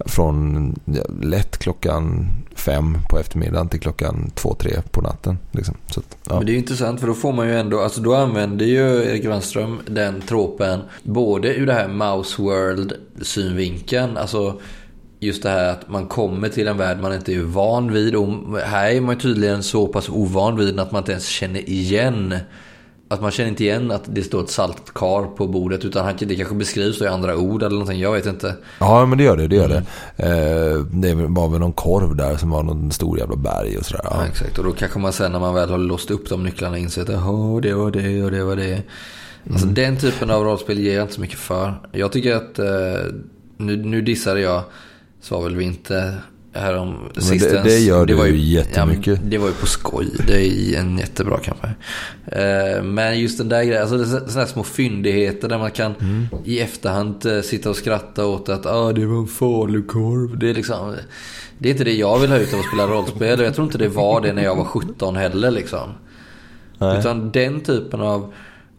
[0.05, 5.37] från ja, lätt klockan fem på eftermiddagen till klockan två, tre på natten.
[5.51, 5.75] Liksom.
[5.87, 6.35] Så att, ja.
[6.35, 9.03] Men det är ju intressant för då får man ju ändå, alltså då använder ju
[9.03, 14.59] Erik Wennström den tropen både ur det här Mouse World synvinkeln, alltså
[15.23, 18.59] just det här att man kommer till en värld man inte är van vid och
[18.59, 22.35] här är man ju tydligen så pass ovan vid att man inte ens känner igen
[23.07, 26.55] att man känner inte igen att det står ett saltkar på bordet utan det kanske
[26.55, 28.55] beskrivs i andra ord eller någonting, jag vet inte.
[28.79, 29.83] Ja men det gör det, det gör det.
[30.17, 34.01] Eh, det var väl någon korv där som var någon stor jävla berg och sådär.
[34.03, 34.15] Ja.
[34.19, 36.77] Ja, exakt, och då kanske man sen när man väl har låst upp de nycklarna
[36.77, 38.81] inser att "Jaha, det var det och det var det.
[39.51, 41.73] Alltså den typen av rollspel ger jag inte så mycket för.
[41.91, 42.65] Jag tycker att, eh,
[43.57, 44.63] nu, nu dissade jag
[45.23, 46.15] Svavelvinter
[46.53, 47.63] härom sistens.
[47.63, 49.19] det gör du var ju jättemycket.
[49.23, 50.07] Ja, det var ju på skoj.
[50.27, 51.71] Det är en jättebra kampanj.
[52.25, 55.71] Eh, Men just den där grejen, alltså det är sådana här små fyndigheter där man
[55.71, 56.27] kan Mm.
[56.45, 60.37] i efterhand eh, sitta och skratta åt att ah, det var en falukorv.
[60.39, 60.95] Det är liksom,
[61.57, 63.39] det är inte det jag vill ha ut av att spela rollspel.
[63.39, 65.89] Jag tror inte det var det när jag var 17 heller liksom.
[66.77, 66.99] Nej.
[66.99, 68.33] Utan den typen av,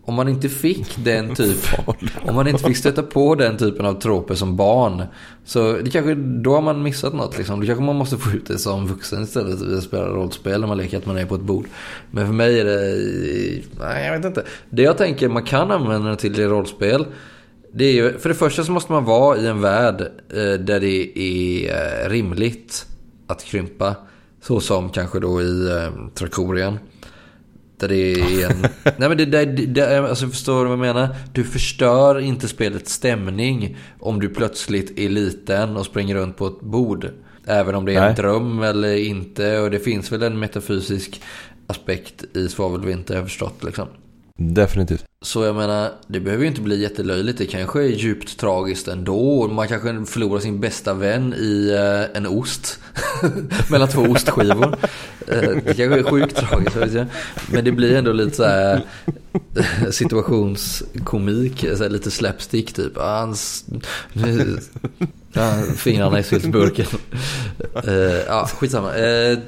[0.06, 1.84] om man inte fick den typen,
[2.22, 5.02] om man inte fick stöta på den typen av troper som barn.
[5.44, 7.60] Så det kanske, då har man missat något liksom.
[7.60, 9.60] Då kanske man måste få ut det som vuxen istället.
[9.60, 11.66] Vi spelar rollspel när man leker att man är på ett bord.
[12.10, 14.44] Men för mig är det, nej jag vet inte.
[14.70, 17.06] Det jag tänker man kan använda det till i rollspel.
[17.72, 20.00] Det är ju, för det första så måste man vara i en värld
[20.30, 22.86] eh, där det är eh, rimligt
[23.26, 23.96] att krympa.
[24.42, 26.78] Så som kanske då i eh, Trakorien.
[27.76, 28.60] Där det är en...
[28.96, 31.16] Nej men det, det, det, alltså förstår du vad jag menar?
[31.32, 36.60] Du förstör inte spelets stämning om du plötsligt är liten och springer runt på ett
[36.60, 37.10] bord.
[37.46, 38.14] Även om det är en Nej.
[38.14, 39.58] dröm eller inte.
[39.58, 41.22] Och det finns väl en metafysisk
[41.66, 43.88] aspekt i Svavelvinter har jag förstått liksom.
[44.38, 45.04] Definitivt.
[45.22, 47.38] Så jag menar, det behöver ju inte bli jättelöjligt.
[47.38, 49.48] Det kanske är djupt tragiskt ändå.
[49.48, 52.80] Man kanske förlorar sin bästa vän i eh, en ost.
[53.70, 54.76] Mellan två ostskivor.
[55.28, 57.06] Eh, det kanske är sjukt tragiskt, vet jag.
[57.52, 58.84] Men det blir ändå lite så här
[59.56, 61.60] eh, situationskomik.
[61.60, 62.98] Så här, lite slapstick typ.
[62.98, 63.64] Ah, Hans,
[65.34, 66.86] ja, fingrarna i syltburken.
[67.86, 67.92] Eh,
[68.26, 68.94] ja, skitsamma.
[68.94, 69.38] Eh,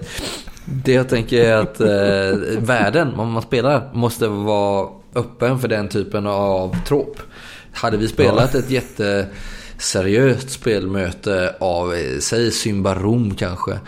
[0.65, 5.89] det jag tänker är att eh, världen, om man spelar, måste vara öppen för den
[5.89, 7.21] typen av trop.
[7.73, 13.79] Hade vi spelat ett jätteseriöst spelmöte av, säg Symbarom kanske.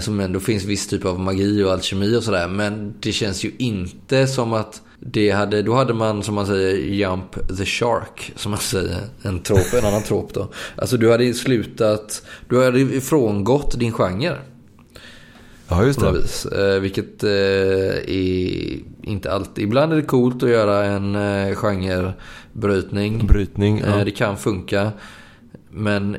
[0.00, 2.48] Som ändå finns viss typ av magi och alkemi och sådär.
[2.48, 6.76] Men det känns ju inte som att det hade, då hade man som man säger
[6.76, 8.32] jump the shark.
[8.36, 10.48] Som man säger, en, trop, en annan trop då.
[10.76, 14.36] Alltså du hade slutat, du hade frångått din genre.
[15.68, 16.12] Ja just det.
[16.12, 16.46] vis.
[16.46, 19.64] Eh, vilket eh, är inte alltid.
[19.64, 23.26] Ibland är det coolt att göra en eh, genrebrytning.
[23.26, 23.82] Brytning.
[23.86, 24.04] Ja.
[24.04, 24.92] det kan funka.
[25.70, 26.16] Men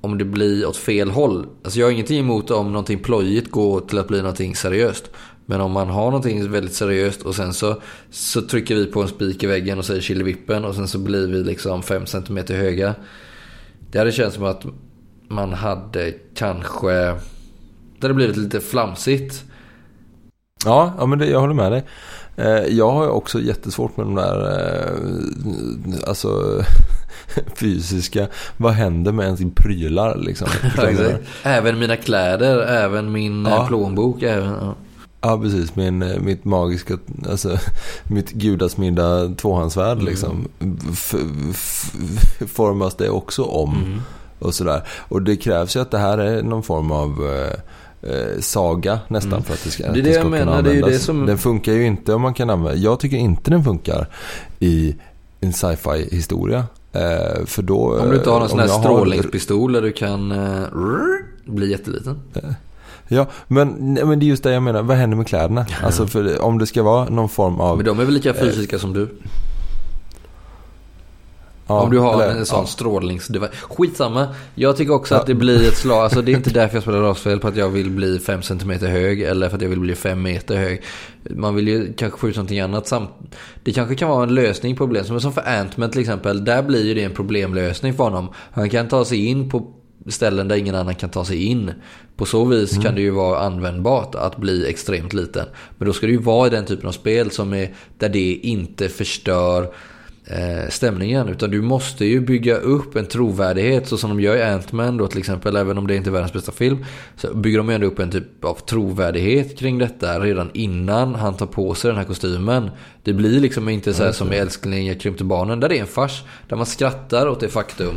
[0.00, 1.46] om det blir åt fel håll.
[1.62, 5.10] Alltså jag har ingenting emot om någonting plojigt går till att bli någonting seriöst.
[5.50, 7.76] Men om man har någonting väldigt seriöst och sen så,
[8.10, 11.26] så trycker vi på en spik i väggen och säger killevippen och sen så blir
[11.26, 12.94] vi liksom 5 cm höga.
[13.90, 14.62] Det hade känts som att
[15.28, 16.92] man hade kanske...
[16.92, 19.44] Det hade blivit lite flamsigt.
[20.64, 21.84] Ja, ja men det, jag håller med dig.
[22.36, 26.62] Eh, jag har också jättesvårt med de där eh, alltså,
[27.56, 28.26] fysiska.
[28.56, 30.48] Vad händer med ens prylar liksom?
[31.42, 33.56] Även mina kläder, även min Ja.
[33.62, 34.22] eh, plånbok.
[34.22, 34.74] Även, ja.
[35.20, 35.76] Ja, precis.
[35.76, 36.98] Min, eh, mitt magiska,
[37.28, 37.58] alltså
[38.04, 40.48] mitt gudasmidda tvåhandsvärd liksom.
[40.92, 41.14] F-
[41.50, 41.92] f-
[42.52, 43.74] formas det också om.
[43.86, 44.00] Mm.
[44.38, 44.82] Och sådär.
[45.08, 49.32] Och det krävs ju att det här är någon form av eh, eh, saga nästan
[49.32, 49.42] Mm.
[49.44, 50.90] för att det ska, Det är det det ska jag kunna menar, det är användas.
[51.00, 54.08] det som- Den funkar ju inte om man kan använda, jag tycker inte den funkar
[54.58, 54.96] i
[55.40, 56.64] en sci-fi historia.
[56.92, 57.98] Eh, för då...
[58.00, 60.32] Om du inte har eh, någon sån om här jag har- strålningspistol där du kan
[60.32, 60.62] eh,
[61.44, 62.20] bli jätteliten.
[63.08, 64.82] Ja, men, nej, men det är just det jag menar.
[64.82, 65.66] Vad händer med kläderna?
[65.82, 67.76] Alltså för om det ska vara någon form av...
[67.76, 69.08] Men de är väl lika fysiska som du?
[71.66, 72.66] Ja, Om du har eller- en sån ja.
[72.66, 73.50] strålningsdevice.
[73.62, 74.28] Skitsamma.
[74.54, 75.98] Jag tycker också att det blir ett slag.
[76.04, 77.40] Alltså det är inte därför jag spelar rollspel.
[77.40, 79.22] På att jag vill bli 5 cm hög.
[79.22, 80.82] Eller för att jag vill bli 5 meter hög.
[81.30, 82.86] Man vill ju kanske få ut någonting annat.
[82.88, 83.10] Samt,
[83.64, 85.04] det kanske kan vara en lösning på problem.
[85.04, 86.44] Som som för Ant-Man till exempel.
[86.44, 88.28] Där blir ju det en problemlösning för honom.
[88.52, 89.72] Han kan ta sig in på
[90.12, 91.72] ställen där ingen annan kan ta sig in.
[92.16, 95.46] På så vis kan det ju vara användbart att bli extremt liten.
[95.78, 98.34] Men då ska det ju vara i den typen av spel som är där det
[98.34, 99.72] inte förstör
[100.24, 101.28] eh, stämningen.
[101.28, 105.06] Utan du måste ju bygga upp en trovärdighet så som de gör i Ant-Man då
[105.06, 105.56] till exempel.
[105.56, 106.84] Även om det inte är världens bästa film.
[107.16, 111.46] Så bygger de ändå upp en typ av trovärdighet kring detta redan innan han tar
[111.46, 112.70] på sig den här kostymen.
[113.02, 115.60] Det blir liksom inte så här som i Älskling jag krympte barnen.
[115.60, 116.22] Där det är en fars.
[116.48, 117.94] Där man skrattar åt det faktum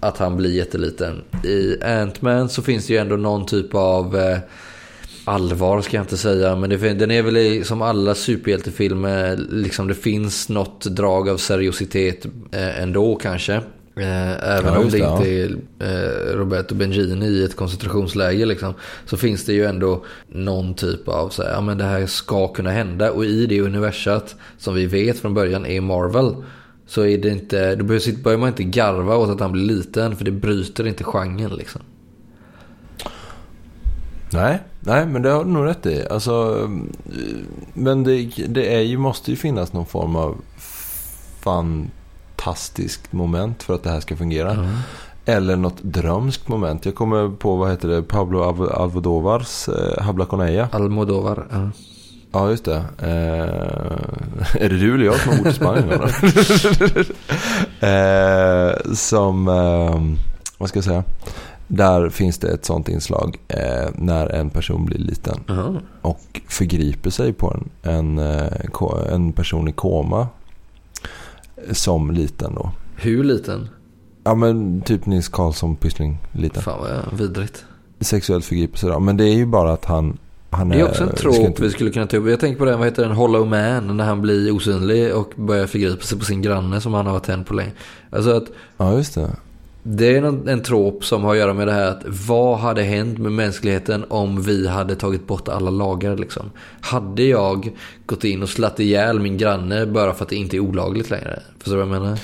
[0.00, 1.22] att han blir jätteliten.
[1.44, 4.38] I Ant-Man så finns det ju ändå någon typ av eh,
[5.24, 6.56] allvar ska jag inte säga.
[6.56, 9.36] Men det, den är väl i, som alla superhjältefilmer.
[9.50, 13.54] Liksom det finns något drag av seriositet eh, ändå kanske.
[13.96, 15.16] Eh, även Ja, om det ja.
[15.16, 18.74] inte är eh, Roberto Benigni i ett koncentrationsläge liksom.
[19.06, 22.48] Så finns det ju ändå någon typ av så här, ja men det här ska
[22.48, 23.10] kunna hända.
[23.10, 26.34] Och i det universat som vi vet från början är Marvel.
[26.88, 30.16] Så är det inte, då börjar man inte garva åt att han blir liten.
[30.16, 31.80] För det bryter inte genren liksom.
[34.32, 36.04] Nej, nej, men det har du nog rätt i.
[36.10, 36.68] Alltså,
[37.74, 40.36] men det, det är ju, måste ju finnas någon form av
[41.40, 44.68] fantastiskt moment för att det här ska fungera.
[45.24, 46.84] Eller något drömskt moment.
[46.86, 50.68] Jag kommer på, vad heter det, Pablo Alv- Almodovars eh, Habla con ella.
[50.72, 51.46] Almodovar.
[51.50, 51.70] Ja.
[52.32, 52.76] Ja, just det.
[52.98, 55.90] Eh, är det du eller jag som har bott i Spanien?
[57.80, 60.02] eh, som, eh,
[60.58, 61.04] vad ska jag säga?
[61.66, 65.80] Där finns det ett sånt inslag eh, när en person blir liten Jaha.
[66.02, 67.50] och förgriper sig på
[67.82, 70.28] en, en, eh, en person i koma
[71.72, 72.70] som liten då.
[72.96, 73.68] Hur liten?
[74.24, 76.62] Ja men typ Nils Karlsson Pyssling liten.
[76.62, 77.64] Fan vad jag- vidrigt.
[78.00, 79.00] Sexuellt förgriper sig då.
[79.00, 80.18] Men det är ju bara att han,
[80.50, 82.28] han Det är också en trop inte- vi skulle kunna ta upp.
[82.28, 83.96] Jag tänker på den, vad heter den, Hollow Man.
[83.96, 87.24] När han blir osynlig och börjar förgripa sig på sin granne som han har varit
[87.24, 87.72] tänd på länge.
[88.10, 88.44] Alltså att
[88.76, 89.30] Ja just det.
[89.82, 93.18] det är en trop som har att göra med det här att vad hade hänt
[93.18, 96.50] med mänskligheten om vi hade tagit bort alla lagar liksom?
[96.80, 97.70] Hade jag
[98.06, 101.40] gått in och slatt ihjäl min granne bara för att det inte är olagligt längre?
[101.58, 102.18] Förstår du vad jag menar?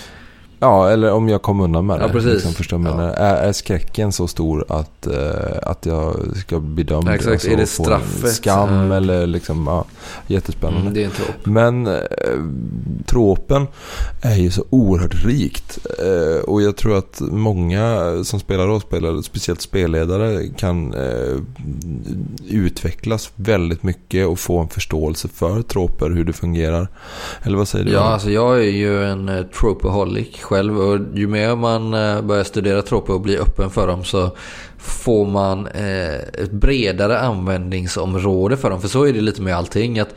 [0.64, 2.04] Ja, eller om jag kom undan med det.
[2.06, 2.32] Ja, precis.
[2.32, 3.02] Liksom, förstår Ja.
[3.02, 7.08] är, är skräcken så stor att, eh, att jag ska bli dömd?
[7.08, 7.34] Ja, exakt.
[7.34, 8.32] och så Är det straffet?
[8.32, 8.96] Skam Ja.
[8.96, 9.84] eller liksom, ja,
[10.26, 10.80] jättespännande.
[10.80, 11.46] Mm, det är en trop.
[11.46, 11.94] Men eh,
[13.06, 13.66] tråpen
[14.22, 15.78] är ju så oerhört rikt.
[15.98, 21.36] Eh, och jag tror att många som spelar rollspel, speciellt spelledare, kan eh,
[22.48, 26.88] utvecklas väldigt mycket och få en förståelse för tråper, hur det fungerar.
[27.42, 27.92] Eller vad säger du?
[27.92, 32.44] Ja, alltså jag är ju en uh, tropeholic själv och ju mer man eh, börjar
[32.44, 34.30] studera troper och blir öppen för dem så
[34.78, 38.80] får man eh, ett bredare användningsområde för dem.
[38.80, 39.98] För så är det lite med allting.
[39.98, 40.14] att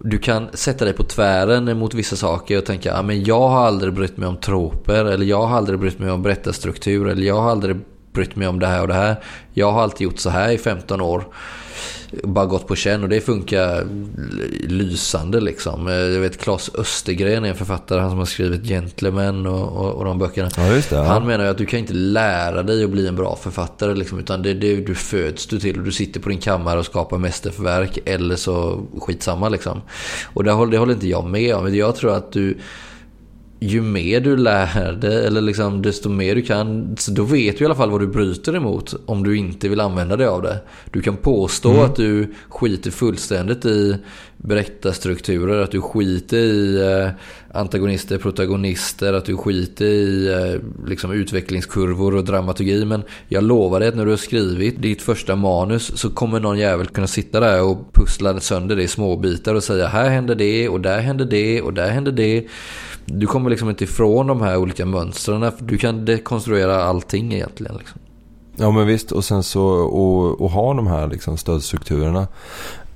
[0.00, 3.66] Du kan sätta dig på tvären mot vissa saker och tänka ah, att jag har
[3.66, 7.40] aldrig brytt mig om troper eller jag har aldrig brytt mig om berättarstruktur eller jag
[7.40, 7.76] har aldrig
[8.12, 9.16] brytt mig om det här och det här.
[9.52, 11.24] Jag har alltid gjort så här i 15 år
[12.22, 13.86] bara gått på känn och det funkar
[14.68, 15.88] lysande liksom.
[15.88, 19.92] Eh, Jag vet Claes Östergren är en författare, han som har skrivit Gentlemen och, och,
[19.94, 20.50] och de böckerna.
[20.56, 20.92] Ja, det.
[20.92, 21.02] Ja.
[21.02, 24.18] Han menar ju att du kan inte lära dig att bli en bra författare liksom,
[24.18, 27.18] utan det, det du föds du till och du sitter på din kammare och skapar
[27.18, 29.80] mästerverk eller så skitsamma liksom.
[30.32, 31.74] Och det håller, det håller inte jag med om.
[31.74, 32.58] Jag tror att du
[33.62, 37.64] ju mer du lär dig, eller liksom desto mer du kan, så då vet du
[37.64, 40.60] i alla fall vad du bryter emot om du inte vill använda dig av det.
[40.90, 43.96] Du kan påstå att du skiter fullständigt i
[44.36, 47.10] berättarstrukturer, att du skiter i eh,
[47.58, 52.84] antagonister, protagonister, att du skiter i eh, liksom utvecklingskurvor och dramaturgi.
[52.84, 56.58] Men jag lovar dig att när du har skrivit ditt första manus så kommer någon
[56.58, 60.34] jävel kunna sitta där och pussla sönder det i små bitar och säga här händer
[60.34, 62.46] det och där händer det och där händer det.
[63.12, 65.52] Du kommer liksom inte ifrån de här olika mönstren.
[65.58, 67.76] Du kan dekonstruera allting egentligen.
[67.76, 68.00] Liksom.
[68.56, 72.28] Ja men visst och sen så och, och ha de här liksom stödstrukturerna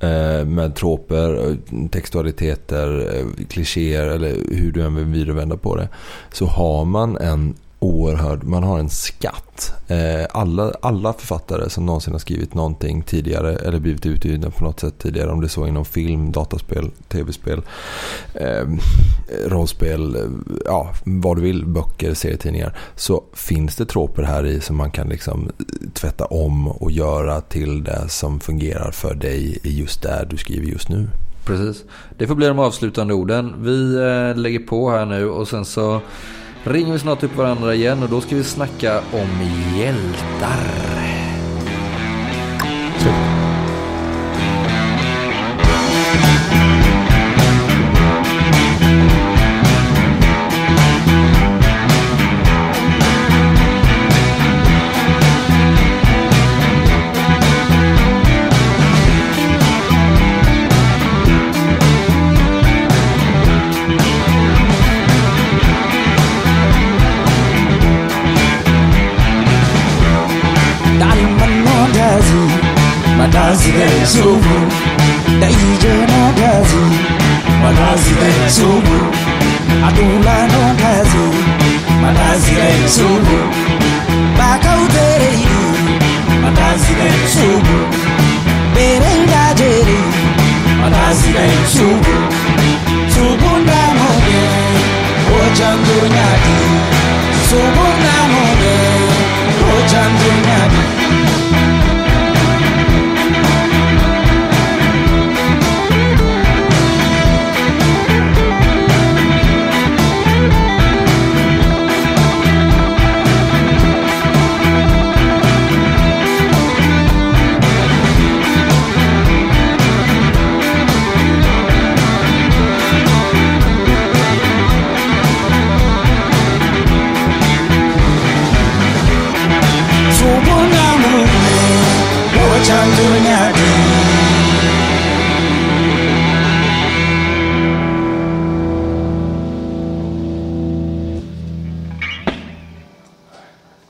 [0.01, 1.57] eh, med troper,
[1.91, 5.89] textualiteter, eh, klichéer eller hur du än vill vända på det.
[6.33, 7.55] Så har man en
[7.85, 9.73] oerhörd, man har en skatt.
[9.89, 14.81] Eh, alla, alla författare som någonsin har skrivit någonting tidigare eller blivit utgivna på något
[14.81, 15.31] sätt tidigare.
[15.31, 17.63] Om det är så inom film, dataspel, tv-spel,
[18.35, 18.67] eh,
[19.47, 20.23] rollspel, eh,
[20.65, 22.77] ja vad du vill, böcker, serietidningar.
[22.97, 27.41] Så finns det tråper här i som man kan liksom eh, tvätta om och göra
[27.41, 31.09] till det som fungerar för dig i just där du skriver just nu.
[31.45, 31.85] Precis.
[32.19, 33.55] Det får bli de avslutande orden.
[33.59, 33.73] Vi
[34.41, 36.01] lägger på här nu och sen så
[36.65, 39.29] ringer vi snart upp varandra igen och då ska vi snacka om
[39.79, 41.34] hjältar.